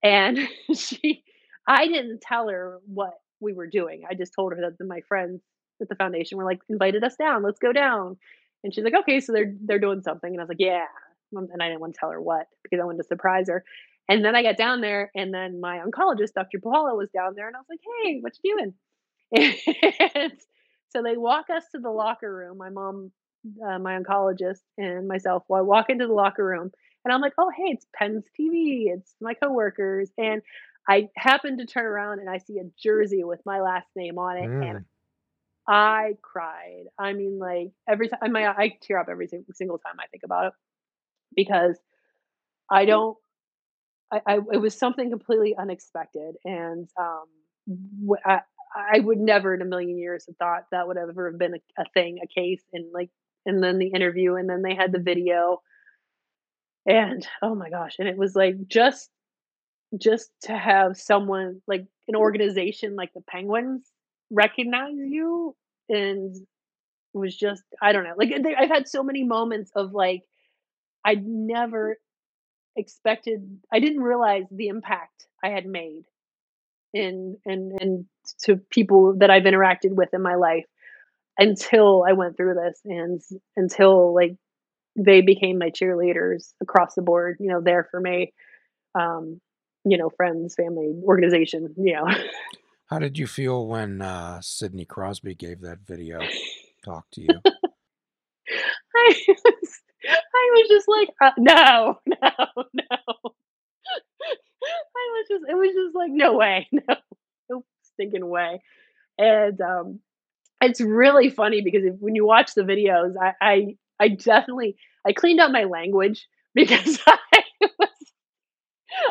and 0.04 0.38
she 0.76 1.24
I 1.68 1.88
didn't 1.88 2.22
tell 2.22 2.50
her 2.50 2.80
what 2.86 3.14
we 3.40 3.54
were 3.54 3.68
doing, 3.68 4.04
I 4.10 4.14
just 4.16 4.34
told 4.36 4.54
her 4.54 4.62
that 4.62 4.86
my 4.86 5.02
friends 5.08 5.42
at 5.82 5.90
the 5.90 5.96
foundation 5.96 6.38
were, 6.38 6.46
like, 6.46 6.60
"Invited 6.70 7.04
us 7.04 7.16
down, 7.18 7.44
let's 7.44 7.60
go 7.60 7.74
down." 7.74 8.18
And 8.64 8.74
she's 8.74 8.84
like, 8.84 8.96
"Okay, 8.96 9.20
so 9.20 9.34
they're 9.34 9.54
they're 9.62 9.80
doing 9.80 10.02
something," 10.02 10.32
and 10.32 10.40
I 10.40 10.44
was 10.44 10.50
like, 10.50 10.60
"Yeah," 10.60 10.86
um, 11.38 11.48
and 11.52 11.62
I 11.62 11.68
didn't 11.70 11.82
wanna 11.82 11.94
tell 11.94 12.12
her 12.12 12.22
what 12.22 12.48
because 12.64 12.80
I 12.82 12.86
wanted 12.86 13.00
to 13.00 13.04
surprise 13.08 13.50
her, 13.50 13.64
and 14.10 14.24
then 14.24 14.36
I 14.36 14.44
got 14.44 14.58
down 14.58 14.82
there, 14.82 15.12
and 15.16 15.34
then 15.34 15.60
my 15.62 15.80
oncologist, 15.80 16.34
Dr. 16.34 16.60
Paula, 16.60 16.96
was 16.96 17.10
down 17.12 17.34
there, 17.36 17.48
and 17.48 17.56
I 17.56 17.60
was 17.60 17.68
like, 17.70 17.82
"Hey, 18.06 18.20
what 18.22 18.34
you 18.44 18.58
doing?" 18.58 18.74
And 20.16 20.34
so 20.90 21.02
they 21.04 21.18
walk 21.18 21.48
us 21.50 21.66
to 21.74 21.80
the 21.80 21.90
locker 21.90 22.34
room, 22.34 22.58
my 22.58 22.70
mom, 22.70 23.12
uh, 23.68 23.80
my 23.80 24.00
oncologist, 24.00 24.62
and 24.78 25.08
myself, 25.08 25.44
well, 25.50 25.60
I 25.60 25.64
walk 25.64 25.90
into 25.90 26.08
the 26.08 26.14
locker 26.14 26.46
room, 26.46 26.72
and 27.06 27.14
I'm 27.14 27.22
like, 27.22 27.34
"Oh, 27.38 27.50
hey, 27.56 27.66
it's 27.74 27.88
Pens 27.96 28.26
TV, 28.40 28.86
it's 28.94 29.16
my 29.22 29.34
coworkers," 29.34 30.12
and 30.18 30.42
I 30.88 31.10
happen 31.18 31.58
to 31.58 31.66
turn 31.66 31.86
around, 31.86 32.20
and 32.20 32.30
I 32.30 32.38
see 32.38 32.60
a 32.60 32.66
jersey 32.82 33.24
with 33.24 33.42
my 33.46 33.62
last 33.62 33.88
name 33.96 34.20
on 34.20 34.38
it, 34.38 34.52
and 34.62 34.80
Mm. 34.80 34.86
I 35.68 36.18
cried. 36.22 36.86
I 37.00 37.14
mean, 37.14 37.40
like, 37.40 37.72
every 37.88 38.10
ti 38.10 38.16
my 38.30 38.48
I 38.48 38.78
tear 38.82 38.98
up 39.00 39.08
every 39.10 39.28
single 39.54 39.78
time 39.78 39.96
I 40.00 40.08
think 40.08 40.24
about 40.24 40.48
it 40.48 40.54
because 41.36 41.78
I 42.72 42.86
don't 42.86 43.18
I 44.12 44.22
I 44.28 44.40
it 44.54 44.58
was 44.62 44.78
something 44.78 45.10
completely 45.10 45.56
unexpected, 45.58 46.36
and, 46.46 46.90
um, 47.00 47.26
I, 48.26 48.42
I 48.76 49.00
would 49.00 49.20
never 49.20 49.54
in 49.56 49.62
a 49.62 49.66
million 49.66 49.98
years 49.98 50.26
have 50.28 50.38
thought 50.38 50.66
that 50.72 50.88
would 50.88 50.98
ever 50.98 51.32
have 51.32 51.40
been 51.40 51.56
a, 51.56 51.82
a 51.82 51.86
thing, 51.94 52.20
a 52.24 52.28
case, 52.28 52.64
and 52.74 52.86
like, 52.94 53.10
and 53.46 53.64
then 53.64 53.78
the 53.80 53.88
interview, 53.90 54.36
and 54.36 54.50
then 54.50 54.62
they 54.64 54.76
had 54.76 54.92
the 54.92 55.00
video, 55.00 55.62
and 56.86 57.26
oh 57.42 57.56
my 57.56 57.70
gosh, 57.70 57.96
and 58.00 58.08
it 58.08 58.18
was 58.18 58.36
like 58.36 58.56
just 58.68 59.10
just 60.00 60.32
to 60.44 60.58
have 60.58 60.98
someone 60.98 61.62
like 61.68 61.86
an 62.10 62.16
organization 62.18 62.96
like 62.96 63.14
the 63.16 63.22
Penguins 63.30 63.84
recognize 64.34 64.96
you 64.98 65.56
and 65.90 66.36
was 67.14 67.36
just 67.38 67.64
I 67.82 67.92
don't 67.94 68.04
know. 68.06 68.16
Like 68.18 68.34
I've 68.58 68.70
had 68.70 68.88
so 68.88 69.04
many 69.04 69.24
moments 69.24 69.72
of 69.76 69.94
like 69.94 70.24
I 71.06 71.16
never 71.16 71.98
expected 72.76 73.60
I 73.72 73.80
didn't 73.80 74.02
realize 74.02 74.46
the 74.52 74.68
impact 74.70 75.28
I 75.44 75.50
had 75.50 75.66
made 75.66 76.04
in 76.94 77.38
and 77.46 77.74
and 77.82 78.06
to 78.44 78.58
people 78.70 79.16
that 79.20 79.30
I've 79.32 79.44
interacted 79.44 79.92
with 79.92 80.14
in 80.14 80.22
my 80.22 80.36
life 80.36 80.66
until 81.38 82.04
I 82.08 82.14
went 82.14 82.38
through 82.38 82.56
this 82.56 82.80
and 82.86 83.22
until 83.58 84.14
like 84.14 84.36
they 84.98 85.22
became 85.22 85.58
my 85.60 85.72
cheerleaders 85.72 86.54
across 86.62 86.96
the 86.96 87.02
board, 87.02 87.38
you 87.40 87.50
know, 87.50 87.62
there 87.62 87.88
for 87.92 88.00
me. 88.00 88.34
Um, 88.96 89.42
you 89.86 89.98
know, 89.98 90.10
friends, 90.10 90.56
family, 90.56 90.94
organization, 91.04 91.74
you 91.78 91.94
know. 91.94 92.08
How 92.88 93.00
did 93.00 93.18
you 93.18 93.28
feel 93.28 93.68
when 93.68 94.02
uh, 94.02 94.42
Sidney 94.42 94.86
Crosby 94.86 95.36
gave 95.36 95.62
that 95.62 95.80
video 95.88 96.20
talk 96.86 97.06
to 97.14 97.22
you? 97.22 97.42
I 98.96 99.16
was, 99.28 99.82
I 100.08 100.52
was 100.54 100.70
just 100.70 100.88
like, 100.88 101.10
uh, 101.22 101.32
no, 101.38 102.00
no, 102.06 102.64
no. 102.74 103.34
I 104.96 105.10
was 105.12 105.28
just, 105.30 105.44
it 105.50 105.56
was 105.56 105.74
just 105.74 105.96
like, 105.96 106.12
no 106.12 106.34
way, 106.34 106.68
no, 106.72 106.96
no 107.50 107.66
stinking 107.94 108.28
way. 108.28 108.62
And 109.18 109.60
um, 109.62 110.00
it's 110.62 110.82
really 110.82 111.30
funny 111.30 111.62
because 111.62 111.84
if, 111.84 111.96
when 112.00 112.16
you 112.16 112.26
watch 112.26 112.54
the 112.54 112.64
videos, 112.64 113.14
I, 113.22 113.34
I, 113.42 113.78
I 114.00 114.08
definitely, 114.10 114.76
I 115.06 115.14
cleaned 115.14 115.40
up 115.40 115.52
my 115.52 115.64
language 115.64 116.28
because 116.54 117.00
I 117.08 117.18
was, 117.62 117.90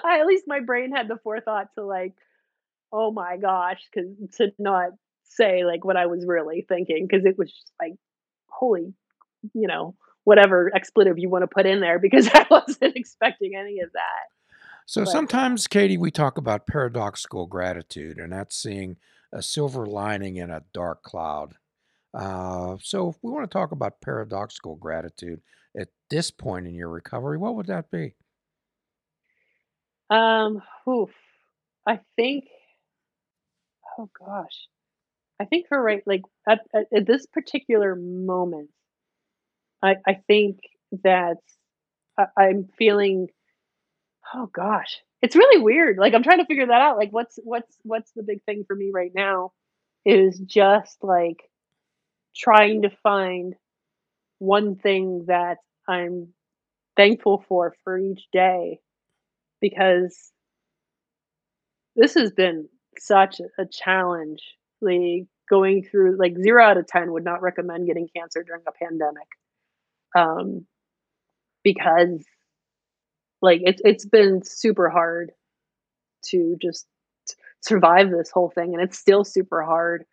I, 0.04 0.20
at 0.20 0.26
least 0.26 0.44
my 0.46 0.60
brain 0.60 0.92
had 0.94 1.08
the 1.08 1.18
forethought 1.22 1.68
to 1.76 1.84
like, 1.84 2.14
oh 2.92 3.10
my 3.10 3.36
gosh, 3.36 3.80
because 3.92 4.10
to 4.36 4.52
not 4.58 4.90
say 5.24 5.64
like 5.64 5.84
what 5.84 5.96
I 5.96 6.06
was 6.06 6.24
really 6.26 6.64
thinking 6.68 7.06
because 7.08 7.24
it 7.24 7.38
was 7.38 7.50
just 7.50 7.72
like, 7.80 7.94
holy, 8.48 8.94
you 9.54 9.66
know, 9.66 9.94
whatever 10.24 10.70
expletive 10.74 11.18
you 11.18 11.28
want 11.28 11.42
to 11.42 11.48
put 11.48 11.66
in 11.66 11.80
there 11.80 11.98
because 11.98 12.28
I 12.34 12.46
wasn't 12.50 12.96
expecting 12.96 13.54
any 13.56 13.80
of 13.80 13.92
that. 13.92 14.26
So 14.86 15.02
But 15.02 15.10
sometimes, 15.10 15.66
Katie, 15.66 15.96
we 15.96 16.10
talk 16.10 16.38
about 16.38 16.66
paradoxical 16.66 17.46
gratitude, 17.46 18.18
and 18.18 18.32
that's 18.32 18.56
seeing 18.56 18.96
a 19.32 19.42
silver 19.42 19.86
lining 19.86 20.36
in 20.36 20.50
a 20.50 20.64
dark 20.74 21.02
cloud. 21.02 21.54
Uh, 22.12 22.76
so 22.82 23.08
if 23.08 23.16
we 23.22 23.30
want 23.30 23.50
to 23.50 23.52
talk 23.52 23.72
about 23.72 24.02
paradoxical 24.02 24.76
gratitude 24.76 25.40
at 25.78 25.88
this 26.10 26.30
point 26.30 26.66
in 26.66 26.74
your 26.74 26.90
recovery, 26.90 27.38
what 27.38 27.54
would 27.54 27.66
that 27.66 27.90
be? 27.90 28.14
um, 30.12 30.62
oof, 30.86 31.10
I 31.86 32.00
think, 32.16 32.44
oh 33.98 34.10
gosh, 34.18 34.68
I 35.40 35.44
think 35.46 35.68
for 35.68 35.80
right, 35.80 36.02
like 36.06 36.22
at, 36.48 36.60
at, 36.74 36.86
at 36.94 37.06
this 37.06 37.26
particular 37.26 37.96
moment, 37.96 38.70
I 39.82 39.96
I 40.06 40.14
think 40.26 40.60
that 41.04 41.38
I, 42.18 42.26
I'm 42.36 42.68
feeling 42.78 43.28
Oh 44.34 44.46
gosh. 44.46 45.00
It's 45.20 45.36
really 45.36 45.62
weird. 45.62 45.98
Like 45.98 46.14
I'm 46.14 46.22
trying 46.22 46.38
to 46.38 46.46
figure 46.46 46.66
that 46.66 46.80
out. 46.80 46.96
Like 46.96 47.10
what's 47.12 47.38
what's 47.44 47.76
what's 47.82 48.10
the 48.12 48.22
big 48.22 48.42
thing 48.44 48.64
for 48.66 48.74
me 48.74 48.90
right 48.92 49.12
now 49.14 49.52
is 50.04 50.38
just 50.38 50.96
like 51.02 51.48
trying 52.34 52.82
to 52.82 52.90
find 53.02 53.54
one 54.38 54.76
thing 54.76 55.26
that 55.28 55.58
I'm 55.88 56.28
thankful 56.96 57.44
for 57.48 57.74
for 57.84 57.98
each 57.98 58.24
day 58.32 58.80
because 59.60 60.32
this 61.94 62.14
has 62.14 62.32
been 62.32 62.68
such 62.98 63.40
a 63.58 63.66
challenge. 63.66 64.42
Like 64.80 65.26
going 65.48 65.84
through 65.84 66.16
like 66.18 66.36
0 66.36 66.64
out 66.64 66.76
of 66.76 66.86
10 66.86 67.12
would 67.12 67.24
not 67.24 67.42
recommend 67.42 67.86
getting 67.86 68.08
cancer 68.16 68.42
during 68.42 68.62
a 68.66 68.72
pandemic. 68.72 69.28
Um 70.16 70.66
because 71.64 72.24
like 73.40 73.60
it's 73.64 73.82
it's 73.84 74.06
been 74.06 74.42
super 74.42 74.88
hard 74.90 75.32
to 76.26 76.56
just 76.60 76.86
survive 77.60 78.10
this 78.10 78.30
whole 78.30 78.50
thing 78.50 78.74
and 78.74 78.82
it's 78.82 78.98
still 78.98 79.24
super 79.24 79.62
hard 79.62 80.04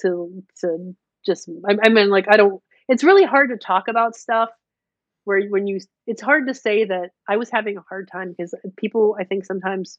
to 0.00 0.42
to 0.60 0.94
just 1.24 1.48
I, 1.68 1.76
I 1.84 1.88
mean 1.88 2.10
like 2.10 2.26
I 2.30 2.36
don't 2.36 2.62
it's 2.88 3.04
really 3.04 3.24
hard 3.24 3.50
to 3.50 3.56
talk 3.56 3.88
about 3.88 4.14
stuff 4.16 4.50
where 5.24 5.42
when 5.48 5.66
you 5.66 5.80
it's 6.06 6.22
hard 6.22 6.46
to 6.46 6.54
say 6.54 6.84
that 6.84 7.10
I 7.28 7.36
was 7.36 7.50
having 7.50 7.76
a 7.76 7.84
hard 7.88 8.08
time 8.10 8.30
because 8.36 8.54
people 8.76 9.16
I 9.18 9.24
think 9.24 9.44
sometimes 9.44 9.98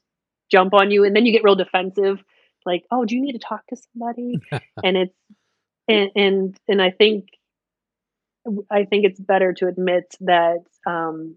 jump 0.50 0.74
on 0.74 0.90
you 0.90 1.04
and 1.04 1.14
then 1.14 1.26
you 1.26 1.32
get 1.32 1.44
real 1.44 1.54
defensive 1.54 2.22
like 2.64 2.84
oh 2.90 3.04
do 3.04 3.14
you 3.14 3.22
need 3.22 3.32
to 3.32 3.38
talk 3.38 3.66
to 3.68 3.76
somebody 3.76 4.34
and 4.84 4.96
it's 4.96 5.14
and 5.88 6.10
and 6.16 6.60
and 6.68 6.82
I 6.82 6.90
think 6.90 7.28
I 8.70 8.84
think 8.84 9.04
it's 9.04 9.20
better 9.20 9.52
to 9.54 9.66
admit 9.66 10.14
that 10.20 10.64
um 10.86 11.36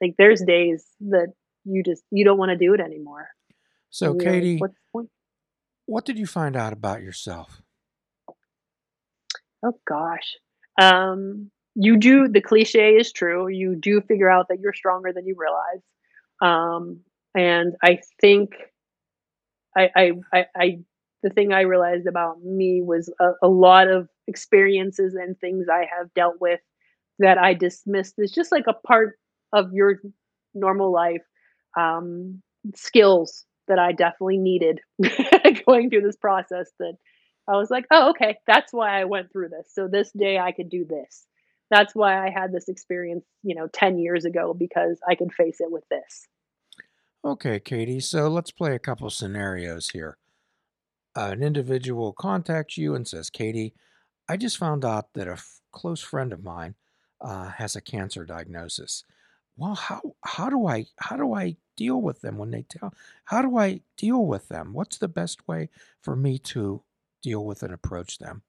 like 0.00 0.14
there's 0.18 0.42
days 0.42 0.84
that 1.00 1.32
you 1.64 1.82
just 1.82 2.02
you 2.10 2.24
don't 2.24 2.38
want 2.38 2.50
to 2.50 2.56
do 2.56 2.74
it 2.74 2.80
anymore 2.80 3.28
So, 3.90 4.12
and 4.12 4.22
you're 4.22 4.32
like 4.32 4.42
Katie, 4.42 4.58
what's 4.58 4.74
the 4.74 4.80
point 4.92 5.10
what 5.90 6.04
did 6.04 6.18
you 6.20 6.26
find 6.26 6.54
out 6.56 6.72
about 6.72 7.02
yourself? 7.02 7.62
Oh 9.64 9.74
gosh. 9.86 10.36
Um, 10.80 11.50
you 11.74 11.96
do 11.96 12.28
the 12.28 12.40
cliche 12.40 12.94
is 12.94 13.12
true. 13.12 13.48
You 13.48 13.74
do 13.74 14.00
figure 14.00 14.30
out 14.30 14.46
that 14.48 14.60
you're 14.60 14.72
stronger 14.72 15.12
than 15.12 15.26
you 15.26 15.36
realize. 15.36 15.82
Um, 16.40 17.00
and 17.34 17.74
I 17.82 17.98
think 18.20 18.50
I, 19.76 19.90
I, 19.96 20.12
I, 20.32 20.44
I 20.56 20.78
the 21.22 21.30
thing 21.30 21.52
I 21.52 21.62
realized 21.62 22.06
about 22.06 22.42
me 22.42 22.82
was 22.82 23.12
a, 23.20 23.32
a 23.42 23.48
lot 23.48 23.88
of 23.88 24.08
experiences 24.26 25.14
and 25.14 25.38
things 25.38 25.66
I 25.70 25.86
have 25.98 26.12
dealt 26.14 26.36
with 26.40 26.60
that 27.18 27.36
I 27.38 27.54
dismissed 27.54 28.18
as 28.18 28.32
just 28.32 28.50
like 28.52 28.64
a 28.68 28.72
part 28.86 29.18
of 29.52 29.72
your 29.72 30.00
normal 30.54 30.92
life. 30.92 31.22
Um, 31.78 32.42
skills 32.74 33.46
that 33.68 33.78
I 33.78 33.92
definitely 33.92 34.38
needed 34.38 34.80
going 35.66 35.88
through 35.88 36.02
this 36.02 36.16
process 36.16 36.70
that 36.78 36.94
I 37.48 37.52
was 37.56 37.70
like, 37.70 37.86
"Oh, 37.90 38.10
okay, 38.10 38.38
that's 38.46 38.72
why 38.72 39.00
I 39.00 39.04
went 39.04 39.32
through 39.32 39.48
this. 39.50 39.72
So 39.72 39.88
this 39.88 40.10
day 40.12 40.38
I 40.38 40.52
could 40.52 40.68
do 40.68 40.84
this. 40.84 41.26
That's 41.70 41.94
why 41.94 42.24
I 42.24 42.30
had 42.30 42.52
this 42.52 42.68
experience, 42.68 43.24
you 43.42 43.54
know, 43.54 43.68
10 43.72 43.98
years 43.98 44.24
ago 44.24 44.52
because 44.52 44.98
I 45.08 45.14
could 45.14 45.32
face 45.32 45.60
it 45.60 45.70
with 45.70 45.84
this." 45.90 46.26
Okay, 47.24 47.60
Katie, 47.60 48.00
so 48.00 48.28
let's 48.28 48.50
play 48.52 48.74
a 48.74 48.80
couple 48.80 49.10
scenarios 49.10 49.90
here. 49.90 50.18
An 51.16 51.42
individual 51.42 52.12
contacts 52.12 52.78
you 52.78 52.94
and 52.94 53.08
says, 53.08 53.30
Katie, 53.30 53.74
I 54.28 54.36
just 54.38 54.58
found 54.58 54.84
out 54.84 55.14
that 55.14 55.28
a 55.28 55.32
f- 55.34 55.60
close 55.72 56.02
friend 56.02 56.32
of 56.32 56.44
mine 56.44 56.76
uh, 57.20 57.50
has 57.50 57.76
a 57.76 57.82
cancer 57.82 58.24
diagnosis. 58.24 59.04
Well, 59.56 59.74
how 59.76 60.02
how 60.24 60.50
do 60.50 60.66
I 60.66 60.86
how 60.98 61.16
do 61.16 61.34
I 61.34 61.56
deal 61.76 62.00
with 62.02 62.22
them 62.22 62.38
when 62.38 62.50
they 62.52 62.62
tell? 62.64 62.94
How 63.26 63.42
do 63.42 63.58
I 63.58 63.82
deal 63.98 64.26
with 64.26 64.48
them? 64.48 64.72
What's 64.74 64.98
the 64.98 65.08
best 65.08 65.48
way 65.48 65.70
for 66.02 66.16
me 66.16 66.38
to 66.40 66.82
deal 67.22 67.44
with 67.44 67.62
and 67.62 67.74
approach 67.74 68.18
them? 68.18 68.42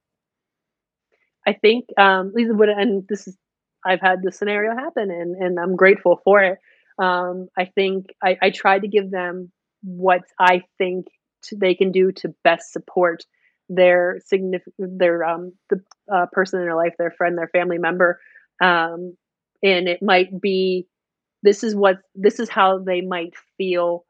I 1.47 1.53
think 1.53 1.87
um 1.97 2.31
Lisa 2.35 2.53
would 2.53 2.69
and 2.69 3.05
this 3.09 3.27
is 3.27 3.37
I've 3.85 4.01
had 4.01 4.21
this 4.23 4.37
scenario 4.37 4.75
happen 4.75 5.11
and 5.11 5.35
and 5.35 5.59
I'm 5.59 5.75
grateful 5.75 6.21
for 6.23 6.41
it. 6.43 6.59
Um 7.01 7.47
I 7.57 7.65
think 7.65 8.07
I 8.23 8.37
I 8.41 8.51
try 8.51 8.79
to 8.79 8.87
give 8.87 9.11
them 9.11 9.51
what 9.83 10.21
I 10.39 10.63
think 10.79 11.07
t- 11.43 11.57
they 11.59 11.75
can 11.75 11.91
do 11.91 12.11
to 12.13 12.35
best 12.43 12.73
support 12.73 13.23
their 13.69 14.19
significant 14.25 14.99
their 14.99 15.23
um 15.25 15.53
the 15.69 15.81
uh, 16.13 16.27
person 16.31 16.59
in 16.61 16.65
their 16.67 16.77
life, 16.77 16.93
their 16.99 17.11
friend, 17.11 17.37
their 17.37 17.49
family 17.49 17.79
member. 17.79 18.19
Um 18.61 19.17
and 19.63 19.87
it 19.89 20.01
might 20.03 20.41
be 20.41 20.87
this 21.43 21.63
is 21.63 21.75
what 21.75 21.99
this 22.15 22.39
is 22.39 22.49
how 22.49 22.79
they 22.79 23.01
might 23.01 23.35
feel 23.57 24.05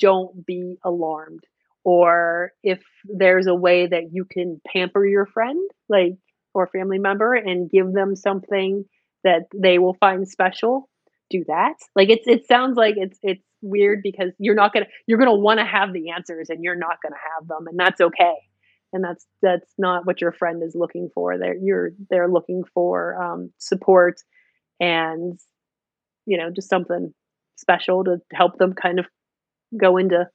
don't 0.00 0.46
be 0.46 0.78
alarmed 0.84 1.44
or 1.84 2.52
if 2.62 2.82
there's 3.04 3.46
a 3.48 3.54
way 3.54 3.86
that 3.88 4.12
you 4.12 4.26
can 4.26 4.60
pamper 4.66 5.06
your 5.06 5.26
friend 5.26 5.70
like 5.88 6.14
or 6.54 6.68
family 6.68 6.98
member 6.98 7.34
and 7.34 7.70
give 7.70 7.92
them 7.92 8.16
something 8.16 8.84
that 9.24 9.44
they 9.56 9.78
will 9.78 9.94
find 9.94 10.28
special 10.28 10.89
do 11.30 11.44
that? 11.48 11.74
Like 11.96 12.10
it's 12.10 12.26
it 12.26 12.46
sounds 12.46 12.76
like 12.76 12.94
it's 12.96 13.18
it's 13.22 13.42
weird 13.62 14.00
because 14.02 14.32
you're 14.38 14.54
not 14.54 14.72
gonna 14.72 14.86
you're 15.06 15.18
gonna 15.18 15.34
want 15.34 15.60
to 15.60 15.66
have 15.66 15.92
the 15.92 16.10
answers 16.10 16.50
and 16.50 16.62
you're 16.62 16.76
not 16.76 16.98
gonna 17.02 17.16
have 17.38 17.48
them 17.48 17.66
and 17.66 17.78
that's 17.78 18.00
okay. 18.00 18.34
And 18.92 19.04
that's 19.04 19.24
that's 19.40 19.72
not 19.78 20.04
what 20.04 20.20
your 20.20 20.32
friend 20.32 20.62
is 20.62 20.74
looking 20.74 21.10
for. 21.14 21.38
They're 21.38 21.56
you're 21.56 21.92
they're 22.10 22.30
looking 22.30 22.64
for 22.74 23.22
um, 23.22 23.52
support 23.58 24.20
and 24.80 25.38
you 26.26 26.36
know 26.36 26.50
just 26.50 26.68
something 26.68 27.14
special 27.56 28.04
to 28.04 28.18
help 28.32 28.58
them 28.58 28.72
kind 28.72 28.98
of 28.98 29.06
go 29.78 29.96
into 29.96 30.28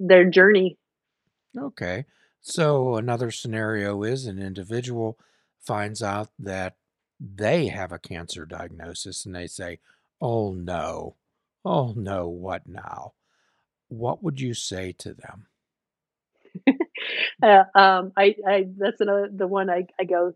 their 0.00 0.28
journey. 0.28 0.78
Okay. 1.56 2.06
So 2.40 2.96
another 2.96 3.30
scenario 3.30 4.02
is 4.04 4.26
an 4.26 4.38
individual 4.38 5.18
finds 5.60 6.02
out 6.02 6.30
that 6.38 6.76
they 7.20 7.66
have 7.66 7.92
a 7.92 7.98
cancer 7.98 8.46
diagnosis 8.46 9.26
and 9.26 9.34
they 9.34 9.46
say, 9.46 9.80
"Oh 10.20 10.52
no. 10.52 11.16
Oh 11.64 11.92
no, 11.96 12.28
what 12.28 12.66
now?" 12.66 13.14
What 13.88 14.22
would 14.22 14.40
you 14.40 14.54
say 14.54 14.92
to 14.98 15.14
them? 15.14 15.46
Uh, 17.42 17.64
um, 17.74 18.12
I 18.16 18.34
I 18.46 18.66
that's 18.76 19.00
another 19.00 19.28
the 19.32 19.46
one 19.46 19.70
I 19.70 19.86
I 19.98 20.04
go, 20.04 20.32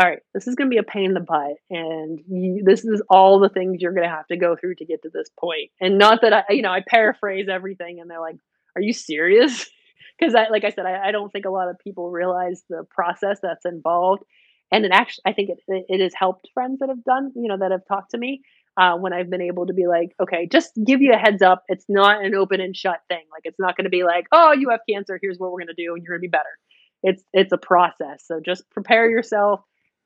"Alright, 0.00 0.20
this 0.32 0.46
is 0.46 0.54
gonna 0.54 0.70
be 0.70 0.78
a 0.78 0.82
pain 0.84 1.06
in 1.06 1.14
the 1.14 1.20
butt, 1.20 1.56
and 1.68 2.20
you 2.28 2.62
this 2.64 2.84
is 2.84 3.02
all 3.10 3.40
the 3.40 3.48
things 3.48 3.82
you're 3.82 3.92
gonna 3.92 4.08
have 4.08 4.26
to 4.28 4.36
go 4.36 4.56
through 4.56 4.76
to 4.76 4.84
get 4.84 5.02
to 5.02 5.10
this 5.10 5.28
point." 5.38 5.70
And 5.80 5.98
not 5.98 6.22
that 6.22 6.32
I 6.32 6.44
you 6.50 6.62
know, 6.62 6.70
I 6.70 6.82
paraphrase 6.86 7.48
everything 7.50 8.00
and 8.00 8.08
they're 8.08 8.20
like, 8.20 8.36
"Are 8.76 8.82
you 8.82 8.92
serious? 8.92 9.68
Because 10.16 10.36
I 10.36 10.48
like 10.48 10.62
I 10.62 10.70
said, 10.70 10.86
I 10.86 11.08
I 11.08 11.10
don't 11.10 11.32
think 11.32 11.44
a 11.44 11.50
lot 11.50 11.68
of 11.68 11.78
people 11.80 12.08
realize 12.12 12.62
the 12.68 12.84
process 12.88 13.40
that's 13.42 13.64
involved, 13.64 14.22
and 14.70 14.84
it 14.84 14.92
actually, 14.92 15.22
I 15.26 15.32
think 15.32 15.50
it 15.50 15.58
it 15.66 15.86
it 15.88 16.00
has 16.00 16.14
helped 16.14 16.48
friends 16.54 16.78
that 16.78 16.88
have 16.88 17.02
done 17.02 17.32
you 17.34 17.48
know, 17.48 17.58
that 17.58 17.72
have 17.72 17.84
talked 17.88 18.12
to 18.12 18.18
me, 18.18 18.42
uh, 18.76 18.96
when 18.96 19.12
I've 19.12 19.30
been 19.30 19.40
able 19.42 19.66
to 19.66 19.72
be 19.72 19.86
like, 19.86 20.14
"Okay, 20.20 20.46
just 20.50 20.72
give 20.84 21.00
you 21.02 21.12
a 21.12 21.16
heads 21.16 21.42
up, 21.42 21.62
it's 21.68 21.84
not 21.88 22.24
an 22.24 22.34
open 22.34 22.60
and 22.60 22.76
shut 22.76 23.00
thing, 23.08 23.24
like, 23.32 23.42
it's 23.44 23.58
not 23.58 23.76
gonna 23.76 23.88
be 23.90 24.04
like, 24.04 24.26
oh, 24.32 24.52
you 24.52 24.70
have 24.70 24.80
cancer, 24.88 25.18
here's 25.22 25.38
what 25.38 25.52
we're 25.52 25.60
gonna 25.60 25.74
do, 25.76 25.94
and 25.94 26.02
you're 26.02 26.16
gonna 26.16 26.20
be 26.20 26.28
better.' 26.28 26.58
It's 27.02 27.22
it's 27.32 27.52
a 27.52 27.58
process, 27.58 28.24
so 28.26 28.40
just 28.44 28.68
prepare 28.70 29.08
yourself." 29.10 29.60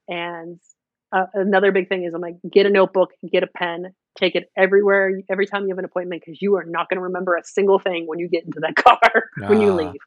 And, 0.08 0.58
uh, 1.12 1.26
another 1.34 1.72
big 1.72 1.88
thing 1.88 2.04
is 2.04 2.12
I'm 2.14 2.20
like, 2.20 2.36
"Get 2.50 2.66
a 2.66 2.70
notebook, 2.70 3.10
get 3.32 3.42
a 3.42 3.46
pen, 3.46 3.94
take 4.18 4.34
it 4.34 4.50
everywhere 4.56 5.20
every 5.30 5.46
time 5.46 5.62
you 5.64 5.68
have 5.70 5.78
an 5.78 5.84
appointment 5.84 6.22
because 6.24 6.42
you 6.42 6.56
are 6.56 6.64
not 6.64 6.88
gonna 6.88 7.02
remember 7.02 7.36
a 7.36 7.44
single 7.44 7.78
thing 7.78 8.06
when 8.06 8.18
you 8.18 8.28
get 8.28 8.44
into 8.44 8.60
that 8.60 8.74
car 8.84 9.30
when 9.48 9.60
you 9.60 9.72
Ah. 9.72 9.76
leave." 9.76 10.00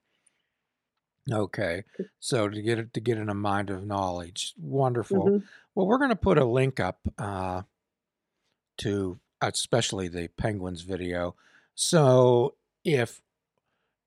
Okay. 1.32 1.84
So 2.20 2.50
to 2.50 2.62
get 2.62 2.80
it 2.80 2.94
to 2.96 3.00
get 3.00 3.18
in 3.18 3.30
a 3.30 3.34
mind 3.34 3.70
of 3.70 3.86
knowledge. 3.86 4.53
Wonderful. 4.60 5.25
Mhm. 5.25 5.44
Well, 5.75 5.88
we're 5.88 6.00
gonna 6.00 6.15
put 6.15 6.38
a 6.38 6.46
link 6.46 6.80
up, 6.80 7.00
uh 7.18 7.62
to 8.77 9.19
especially 9.41 10.07
the 10.07 10.27
penguins 10.37 10.81
video. 10.81 11.35
So 11.75 12.55
if 12.83 13.21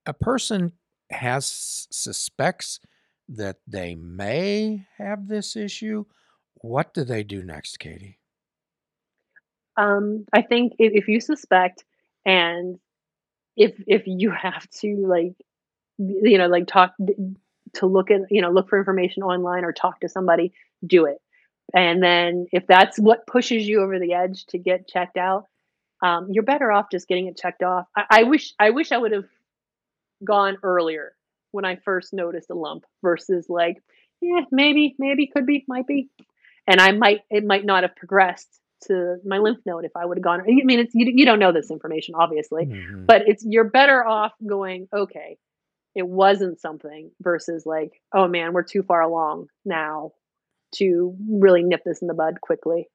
a 0.06 0.12
person 0.12 0.72
has 1.10 1.86
suspects 1.90 2.80
that 3.28 3.56
they 3.66 3.94
may 3.94 4.86
have 4.98 5.28
this 5.28 5.56
issue, 5.56 6.04
what 6.54 6.94
do 6.94 7.04
they 7.04 7.22
do 7.22 7.42
next, 7.42 7.78
Katie? 7.78 8.18
Um, 9.76 10.24
I 10.32 10.42
think 10.42 10.74
if 10.78 10.92
if 10.94 11.08
you 11.08 11.20
suspect 11.20 11.84
and 12.24 12.78
if 13.56 13.74
if 13.86 14.02
you 14.06 14.30
have 14.42 14.68
to, 14.80 15.06
like, 15.06 15.34
you 15.98 16.38
know, 16.38 16.46
like, 16.46 16.66
talk 16.66 16.94
to 17.74 17.86
look 17.86 18.10
at 18.10 18.22
you 18.30 18.40
know, 18.40 18.50
look 18.50 18.68
for 18.68 18.78
information 18.78 19.22
online 19.22 19.64
or 19.64 19.72
talk 19.72 20.00
to 20.00 20.08
somebody, 20.08 20.52
do 20.86 21.06
it. 21.06 21.18
And 21.72 22.02
then 22.02 22.46
if 22.52 22.66
that's 22.66 22.98
what 22.98 23.26
pushes 23.26 23.66
you 23.66 23.80
over 23.82 23.98
the 23.98 24.12
edge 24.12 24.44
to 24.46 24.58
get 24.58 24.86
checked 24.88 25.16
out, 25.16 25.46
um, 26.02 26.28
you're 26.30 26.44
better 26.44 26.70
off 26.70 26.86
just 26.90 27.08
getting 27.08 27.26
it 27.26 27.36
checked 27.38 27.62
off. 27.62 27.86
I 27.96 28.04
I 28.10 28.22
wish 28.24 28.52
I 28.58 28.70
wish 28.70 28.92
I 28.92 28.98
would've 28.98 29.28
gone 30.22 30.58
earlier 30.62 31.14
when 31.52 31.64
I 31.64 31.76
first 31.76 32.12
noticed 32.12 32.50
a 32.50 32.54
lump 32.54 32.84
versus, 33.02 33.46
like, 33.48 33.82
"Yeah, 34.20 34.40
maybe 34.50 34.94
maybe, 34.98 35.26
could 35.26 35.46
be, 35.46 35.64
might 35.68 35.86
be." 35.86 36.10
And 36.66 36.80
I 36.80 36.92
might 36.92 37.22
it 37.30 37.44
might 37.44 37.64
not 37.64 37.82
have 37.84 37.96
progressed 37.96 38.60
to 38.86 39.16
my 39.24 39.38
lymph 39.38 39.60
node 39.64 39.84
if 39.86 39.92
I 39.96 40.04
would've 40.04 40.22
gone 40.22 40.42
I 40.42 40.44
mean, 40.64 40.78
it's 40.80 40.94
you 40.94 41.10
you 41.14 41.24
don't 41.24 41.38
know 41.38 41.52
this 41.52 41.70
information, 41.70 42.14
obviously, 42.16 42.66
Mhm. 42.66 43.06
but 43.06 43.26
it's 43.26 43.44
you're 43.46 43.64
better 43.70 44.04
off 44.06 44.32
going, 44.46 44.88
"Okay, 44.92 45.38
it 45.94 46.06
wasn't 46.06 46.60
something," 46.60 47.10
versus, 47.22 47.64
like, 47.64 48.02
"Oh, 48.12 48.28
man, 48.28 48.52
we're 48.52 48.62
too 48.64 48.82
far 48.82 49.00
along 49.00 49.48
now 49.64 50.12
to 50.76 51.14
really 51.30 51.62
nip 51.62 51.82
this 51.84 52.02
in 52.02 52.08
the 52.08 52.14
bud 52.14 52.40
quickly." 52.40 52.88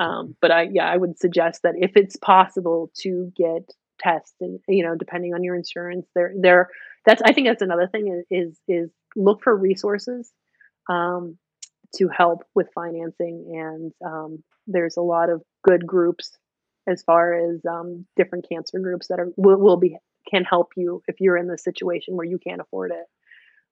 Um, 0.00 0.36
but 0.40 0.50
I 0.50 0.68
yeah, 0.72 0.88
I 0.90 0.96
would 0.96 1.18
suggest 1.18 1.62
that 1.62 1.74
if 1.78 1.92
it's 1.96 2.16
possible 2.16 2.90
to 3.02 3.32
get 3.36 3.70
tests 4.00 4.34
and, 4.40 4.60
you 4.68 4.84
know, 4.84 4.96
depending 4.96 5.34
on 5.34 5.44
your 5.44 5.54
insurance, 5.56 6.06
there 6.14 6.32
there 6.40 6.68
that's 7.06 7.22
I 7.24 7.32
think 7.32 7.46
that's 7.48 7.62
another 7.62 7.86
thing 7.88 8.24
is 8.30 8.58
is 8.68 8.90
look 9.16 9.42
for 9.42 9.56
resources, 9.56 10.32
um, 10.90 11.38
to 11.96 12.08
help 12.08 12.42
with 12.56 12.68
financing, 12.74 13.36
and, 13.54 13.92
um, 14.04 14.42
there's 14.66 14.96
a 14.96 15.02
lot 15.02 15.30
of 15.30 15.42
good 15.62 15.86
groups 15.86 16.36
as 16.88 17.02
far 17.04 17.34
as, 17.34 17.60
um, 17.66 18.06
different 18.16 18.48
cancer 18.48 18.78
groups 18.80 19.08
that 19.08 19.20
are 19.20 19.30
will 19.36 19.58
will 19.58 19.76
be 19.78 19.96
can 20.30 20.44
help 20.44 20.70
you 20.76 21.02
if 21.08 21.16
you're 21.20 21.36
in 21.38 21.46
the 21.48 21.58
situation 21.58 22.16
where 22.16 22.26
you 22.26 22.38
can't 22.38 22.60
afford 22.60 22.90
it, 22.92 23.06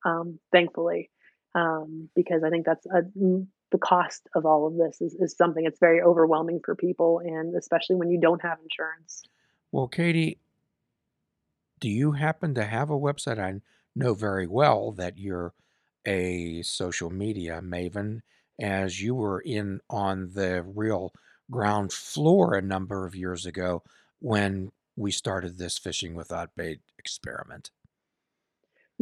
um, 0.07 0.39
thankfully. 0.53 1.11
Um, 1.55 2.09
because 2.17 2.43
I 2.45 2.51
think 2.51 2.65
that's 2.65 2.87
a 2.87 3.03
the 3.71 3.79
cost 3.79 4.29
of 4.35 4.45
all 4.47 4.67
of 4.67 4.77
this 4.77 5.01
is 5.01 5.15
is 5.15 5.37
something 5.37 5.65
that's 5.65 5.81
very 5.81 6.03
overwhelming 6.03 6.61
for 6.65 6.75
people, 6.75 7.21
and 7.25 7.55
especially 7.55 7.97
when 7.97 8.11
you 8.11 8.21
don't 8.21 8.43
have 8.43 8.59
insurance. 8.63 9.23
Well, 9.71 9.89
Katie 9.89 10.39
do 11.83 11.89
you 11.89 12.13
happen 12.13 12.55
to 12.55 12.65
have 12.65 12.91
a 12.91 12.99
website? 12.99 13.41
I 13.41 13.61
know 13.97 14.15
very 14.15 14.47
well 14.47 14.93
that 14.93 15.19
you're 15.19 15.53
a 16.07 16.63
social 16.63 17.11
media 17.11 17.61
maven 17.61 18.21
as 18.61 19.03
you 19.03 19.17
were 19.17 19.41
in 19.41 19.81
on 19.91 20.31
the 20.33 20.63
real 20.63 21.13
ground 21.51 21.93
floor 21.93 22.55
a 22.55 22.63
number 22.63 23.05
of 23.05 23.17
years 23.17 23.45
ago 23.47 23.83
when 24.21 24.71
we 24.95 25.11
started 25.11 25.59
this 25.59 25.77
Fishing 25.77 26.15
Without 26.15 26.55
Bait 26.55 26.79
experiment. 27.01 27.73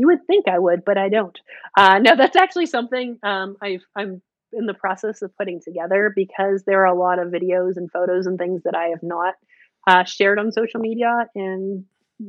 You 0.00 0.06
would 0.06 0.26
think 0.26 0.48
I 0.48 0.58
would, 0.58 0.82
but 0.84 0.96
I 0.96 1.08
don't. 1.10 1.38
Uh, 1.76 1.98
no, 1.98 2.16
that's 2.16 2.36
actually 2.44 2.66
something, 2.66 3.18
um, 3.22 3.56
I've 3.60 3.84
I'm 3.94 4.22
in 4.52 4.64
the 4.66 4.74
process 4.74 5.20
of 5.22 5.36
putting 5.36 5.60
together 5.60 6.10
because 6.22 6.64
there 6.64 6.80
are 6.82 6.94
a 6.94 6.98
lot 6.98 7.18
of 7.18 7.28
videos 7.28 7.76
and 7.76 7.90
photos 7.92 8.26
and 8.26 8.38
things 8.38 8.62
that 8.64 8.74
I 8.74 8.86
have 8.94 9.02
not, 9.02 9.34
uh, 9.86 10.04
shared 10.04 10.38
on 10.38 10.52
social 10.52 10.80
media 10.80 11.12
and, 11.34 11.84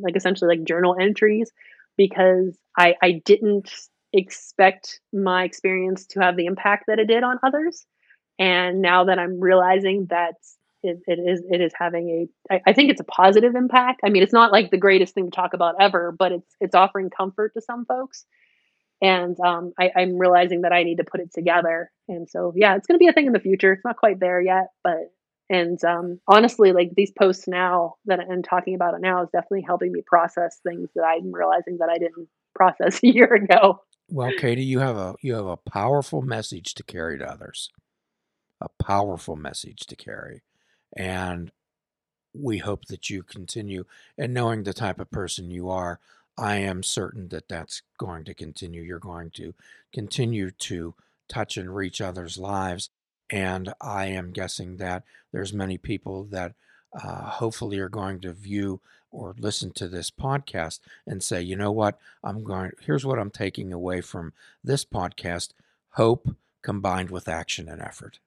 like, 0.06 0.18
essentially, 0.18 0.56
like, 0.58 0.66
journal 0.68 0.98
entries 1.00 1.52
because 1.98 2.58
I 2.78 2.96
I 3.02 3.12
didn't 3.32 3.70
expect 4.14 5.00
my 5.14 5.44
experience 5.46 6.06
to 6.08 6.20
have 6.22 6.36
the 6.36 6.48
impact 6.48 6.84
that 6.88 7.00
it 7.00 7.08
did 7.08 7.24
on 7.24 7.40
others, 7.42 7.86
and 8.40 8.82
now 8.82 9.06
that 9.06 9.18
I'm 9.20 9.40
realizing 9.40 10.08
that 10.10 10.36
it 10.84 11.00
it 11.08 11.20
is 11.20 11.42
it 11.50 11.62
is 11.62 11.72
having 11.76 12.30
a 12.50 12.54
I 12.54 12.62
I 12.68 12.74
think 12.74 12.92
it's 12.92 13.02
a 13.02 13.06
positive 13.06 13.56
impact. 13.56 14.02
I 14.04 14.10
mean, 14.10 14.24
it's 14.24 14.34
not, 14.34 14.52
like, 14.52 14.72
the 14.72 14.78
greatest 14.78 15.14
thing 15.14 15.26
to 15.26 15.36
talk 15.36 15.54
about 15.54 15.76
ever, 15.80 16.12
but 16.18 16.32
it's 16.32 16.56
it's 16.60 16.76
offering 16.76 17.10
comfort 17.10 17.54
to 17.56 17.62
some 17.62 17.86
folks, 17.86 18.26
and, 19.02 19.40
um, 19.40 19.74
I 19.80 19.92
I'm 19.96 20.18
realizing 20.18 20.62
that 20.62 20.74
I 20.74 20.84
need 20.84 20.98
to 20.98 21.04
put 21.04 21.22
it 21.22 21.34
together, 21.34 21.92
and 22.08 22.30
so, 22.30 22.54
yeah, 22.56 22.76
it's 22.76 22.88
gonna 22.88 23.00
be 23.00 23.08
a 23.08 23.14
thing 23.14 23.28
in 23.28 23.34
the 23.34 23.40
future. 23.40 23.74
It's 23.74 23.86
not 23.86 23.98
quite 23.98 24.20
there 24.20 24.42
yet, 24.42 24.68
but 24.84 25.12
and, 25.50 25.84
um, 25.84 26.22
honestly, 26.30 26.72
like, 26.72 26.92
these 26.96 27.12
posts 27.12 27.46
now 27.46 27.96
that 28.06 28.22
I'm 28.22 28.42
talking 28.42 28.74
about 28.74 28.94
it 28.94 29.02
now 29.02 29.22
is 29.24 29.30
definitely 29.34 29.64
helping 29.68 29.92
me 29.92 30.02
process 30.06 30.58
things 30.64 30.90
that 30.96 31.04
I'm 31.04 31.34
realizing 31.34 31.80
that 31.80 31.90
I 31.90 31.98
didn't 31.98 32.30
process 32.56 33.00
a 33.04 33.08
year 33.08 33.34
ago. 33.34 33.82
Well, 34.10 34.32
Katie, 34.38 34.64
you 34.64 34.80
have 34.80 34.98
a 34.98 35.16
you 35.22 35.36
have 35.36 35.46
a 35.46 35.58
powerful 35.58 36.22
message 36.22 36.74
to 36.76 36.84
carry 36.84 37.18
to 37.18 37.26
others. 37.26 37.70
A 38.60 38.68
powerful 38.84 39.36
message 39.36 39.80
to 39.88 39.96
carry, 39.96 40.44
and 40.94 41.52
we 42.34 42.60
hope 42.60 42.86
that 42.86 43.10
you 43.10 43.24
continue, 43.24 43.86
and 44.18 44.34
knowing 44.34 44.64
the 44.64 44.74
type 44.74 45.00
of 45.00 45.12
person 45.12 45.52
you 45.52 45.70
are, 45.70 46.00
I 46.38 46.58
am 46.58 46.84
certain 46.84 47.28
that 47.30 47.50
that's 47.50 47.82
going 47.98 48.24
to 48.26 48.34
continue. 48.34 48.82
You're 48.82 49.00
going 49.00 49.32
to 49.32 49.54
continue 49.94 50.52
to 50.52 50.96
touch 51.28 51.58
and 51.58 51.76
reach 51.76 52.02
others' 52.02 52.38
lives, 52.38 52.90
and 53.30 53.74
I 53.82 54.08
am 54.08 54.32
guessing 54.32 54.78
that 54.78 55.04
there's 55.32 55.54
many 55.54 55.78
people 55.78 56.24
that, 56.26 56.54
uh, 56.94 57.30
hopefully 57.32 57.80
are 57.80 57.90
going 57.90 58.20
to 58.22 58.34
view 58.34 58.82
or 59.12 59.36
listen 59.38 59.72
to 59.72 59.88
this 59.90 60.10
podcast 60.10 60.80
and 61.06 61.22
say, 61.24 61.42
"You 61.42 61.56
know 61.58 61.72
what? 61.72 62.00
I'm 62.24 62.44
going 62.44 62.72
here's 62.82 63.06
what 63.06 63.20
I'm 63.20 63.32
taking 63.32 63.74
away 63.74 64.02
from 64.02 64.34
this 64.64 64.86
podcast, 64.86 65.50
hope 65.92 66.36
combined 66.62 67.10
with 67.12 67.28
action 67.28 67.68
and 67.70 67.82
effort." 67.82 68.20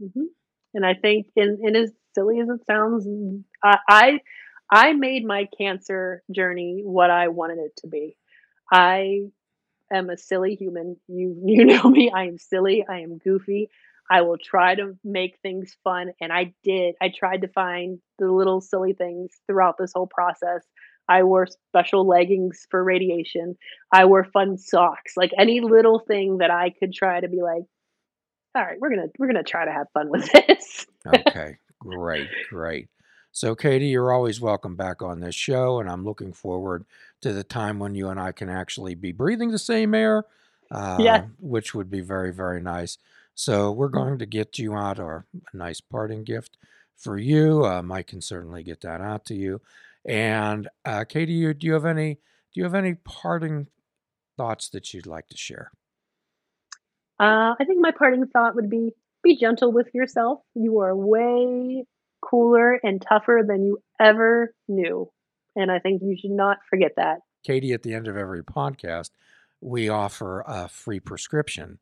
Mhm, 0.00 0.28
and 0.74 0.84
I 0.84 0.94
think 0.94 1.28
and 1.36 1.58
and 1.60 1.76
as 1.76 1.92
silly 2.14 2.40
as 2.40 2.48
it 2.48 2.64
sounds, 2.66 3.06
I 3.62 3.78
I 3.88 4.20
I 4.70 4.92
made 4.92 5.24
my 5.24 5.48
cancer 5.56 6.22
journey 6.30 6.82
what 6.84 7.10
I 7.10 7.28
wanted 7.28 7.58
it 7.58 7.76
to 7.78 7.86
be. 7.86 8.16
I 8.72 9.28
am 9.92 10.10
a 10.10 10.16
silly 10.16 10.54
human. 10.54 10.96
You 11.08 11.40
you 11.44 11.64
know 11.66 11.84
me, 11.84 12.10
I 12.14 12.24
am 12.24 12.38
silly, 12.38 12.84
I 12.88 13.00
am 13.00 13.18
goofy. 13.18 13.70
I 14.10 14.22
will 14.22 14.38
try 14.38 14.74
to 14.74 14.96
make 15.04 15.38
things 15.42 15.76
fun, 15.84 16.12
and 16.20 16.32
I 16.32 16.54
did. 16.64 16.94
I 17.00 17.10
tried 17.10 17.42
to 17.42 17.48
find 17.48 17.98
the 18.18 18.30
little 18.32 18.60
silly 18.60 18.94
things 18.94 19.32
throughout 19.46 19.76
this 19.78 19.92
whole 19.94 20.06
process. 20.06 20.64
I 21.08 21.22
wore 21.24 21.46
special 21.46 22.06
leggings 22.06 22.66
for 22.70 22.82
radiation. 22.82 23.56
I 23.92 24.04
wore 24.06 24.24
fun 24.24 24.58
socks, 24.58 25.14
like, 25.16 25.32
any 25.38 25.60
little 25.60 25.98
thing 25.98 26.38
that 26.38 26.50
I 26.50 26.70
could 26.70 26.92
try 26.92 27.20
to 27.20 27.28
be 27.28 27.42
like, 27.42 27.64
"Alright, 28.58 28.80
we're 28.80 28.90
gonna 28.90 29.08
we're 29.18 29.28
gonna 29.28 29.42
try 29.44 29.64
to 29.64 29.72
have 29.72 29.86
fun 29.94 30.10
with 30.10 30.30
this." 30.48 30.86
Okay, 31.06 31.56
great, 31.78 32.28
great. 32.50 32.88
So, 33.30 33.54
Katie, 33.54 33.86
you're 33.88 34.12
always 34.12 34.40
welcome 34.40 34.74
back 34.74 35.00
on 35.02 35.20
this 35.20 35.34
show, 35.34 35.78
and 35.80 35.88
I'm 35.88 36.04
looking 36.04 36.32
forward 36.32 36.84
to 37.20 37.32
the 37.32 37.44
time 37.44 37.78
when 37.78 37.94
you 37.94 38.08
and 38.08 38.18
I 38.18 38.32
can 38.32 38.48
actually 38.48 38.94
be 38.96 39.12
breathing 39.12 39.50
the 39.50 39.58
same 39.58 39.94
air, 39.94 40.24
uh, 40.72 40.96
Yeah. 41.00 41.26
which 41.38 41.74
would 41.74 41.90
be 41.90 42.00
very, 42.00 42.32
very 42.32 42.60
nice. 42.60 42.98
So 43.34 43.70
we're 43.70 43.88
going 43.88 44.18
to 44.18 44.26
get 44.26 44.58
you 44.58 44.74
out 44.74 44.98
our 44.98 45.26
a 45.52 45.56
nice 45.56 45.80
parting 45.80 46.24
gift 46.24 46.56
for 46.96 47.16
you. 47.16 47.64
Um, 47.64 47.92
I 47.92 48.02
can 48.02 48.20
certainly 48.20 48.64
get 48.64 48.80
that 48.80 49.00
out 49.00 49.24
to 49.26 49.34
you. 49.34 49.60
And 50.04 50.68
uh, 50.84 51.04
Katie, 51.04 51.34
you, 51.34 51.54
do 51.54 51.66
you 51.68 51.74
have 51.74 51.84
any 51.84 52.14
do 52.14 52.60
you 52.60 52.64
have 52.64 52.74
any 52.74 52.94
parting 52.94 53.68
thoughts 54.36 54.68
that 54.70 54.92
you'd 54.92 55.06
like 55.06 55.28
to 55.28 55.36
share? 55.36 55.70
Uh, 57.20 57.54
I 57.58 57.64
think 57.66 57.80
my 57.80 57.90
parting 57.90 58.26
thought 58.26 58.54
would 58.54 58.70
be 58.70 58.92
be 59.22 59.36
gentle 59.36 59.72
with 59.72 59.88
yourself. 59.94 60.40
You 60.54 60.80
are 60.80 60.94
way 60.94 61.84
cooler 62.20 62.78
and 62.82 63.02
tougher 63.02 63.42
than 63.46 63.64
you 63.64 63.78
ever 64.00 64.54
knew. 64.68 65.10
And 65.56 65.70
I 65.70 65.78
think 65.80 66.02
you 66.02 66.16
should 66.20 66.30
not 66.30 66.58
forget 66.70 66.92
that. 66.96 67.18
Katie, 67.44 67.72
at 67.72 67.82
the 67.82 67.94
end 67.94 68.06
of 68.08 68.16
every 68.16 68.42
podcast, 68.42 69.10
we 69.60 69.88
offer 69.88 70.44
a 70.46 70.68
free 70.68 71.00
prescription 71.00 71.78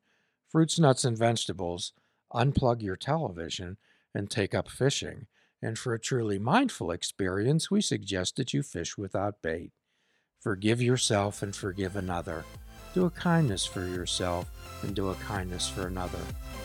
fruits, 0.49 0.79
nuts, 0.79 1.03
and 1.03 1.17
vegetables. 1.17 1.93
Unplug 2.33 2.81
your 2.81 2.95
television 2.95 3.77
and 4.13 4.29
take 4.29 4.55
up 4.55 4.69
fishing. 4.69 5.27
And 5.61 5.77
for 5.77 5.93
a 5.93 5.99
truly 5.99 6.39
mindful 6.39 6.91
experience, 6.91 7.69
we 7.71 7.81
suggest 7.81 8.35
that 8.35 8.53
you 8.53 8.63
fish 8.63 8.97
without 8.97 9.41
bait. 9.41 9.71
Forgive 10.39 10.81
yourself 10.81 11.41
and 11.41 11.55
forgive 11.55 11.95
another. 11.95 12.45
Do 12.93 13.05
a 13.05 13.09
kindness 13.11 13.65
for 13.65 13.85
yourself 13.85 14.49
and 14.83 14.95
do 14.95 15.09
a 15.09 15.15
kindness 15.15 15.67
for 15.69 15.87
another. 15.87 16.19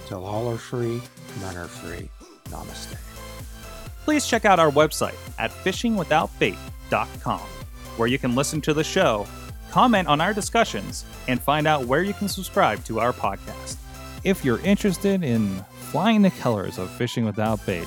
Till 0.06 0.24
all 0.24 0.48
are 0.50 0.58
free, 0.58 1.00
none 1.40 1.56
are 1.56 1.66
free. 1.68 2.08
Namaste. 2.46 2.96
please 4.04 4.26
check 4.26 4.44
out 4.44 4.58
our 4.58 4.70
website 4.70 5.14
at 5.38 5.50
fishingwithoutbait.com, 5.50 7.40
where 7.96 8.08
you 8.08 8.18
can 8.18 8.34
listen 8.34 8.60
to 8.62 8.74
the 8.74 8.84
show, 8.84 9.26
comment 9.70 10.08
on 10.08 10.20
our 10.20 10.34
discussions, 10.34 11.04
and 11.28 11.40
find 11.40 11.66
out 11.66 11.86
where 11.86 12.02
you 12.02 12.12
can 12.12 12.28
subscribe 12.28 12.84
to 12.84 13.00
our 13.00 13.12
podcast. 13.12 13.76
If 14.24 14.44
you're 14.44 14.60
interested 14.60 15.22
in 15.22 15.64
flying 15.90 16.22
the 16.22 16.30
colors 16.30 16.78
of 16.78 16.90
Fishing 16.90 17.24
Without 17.24 17.64
Bait, 17.64 17.86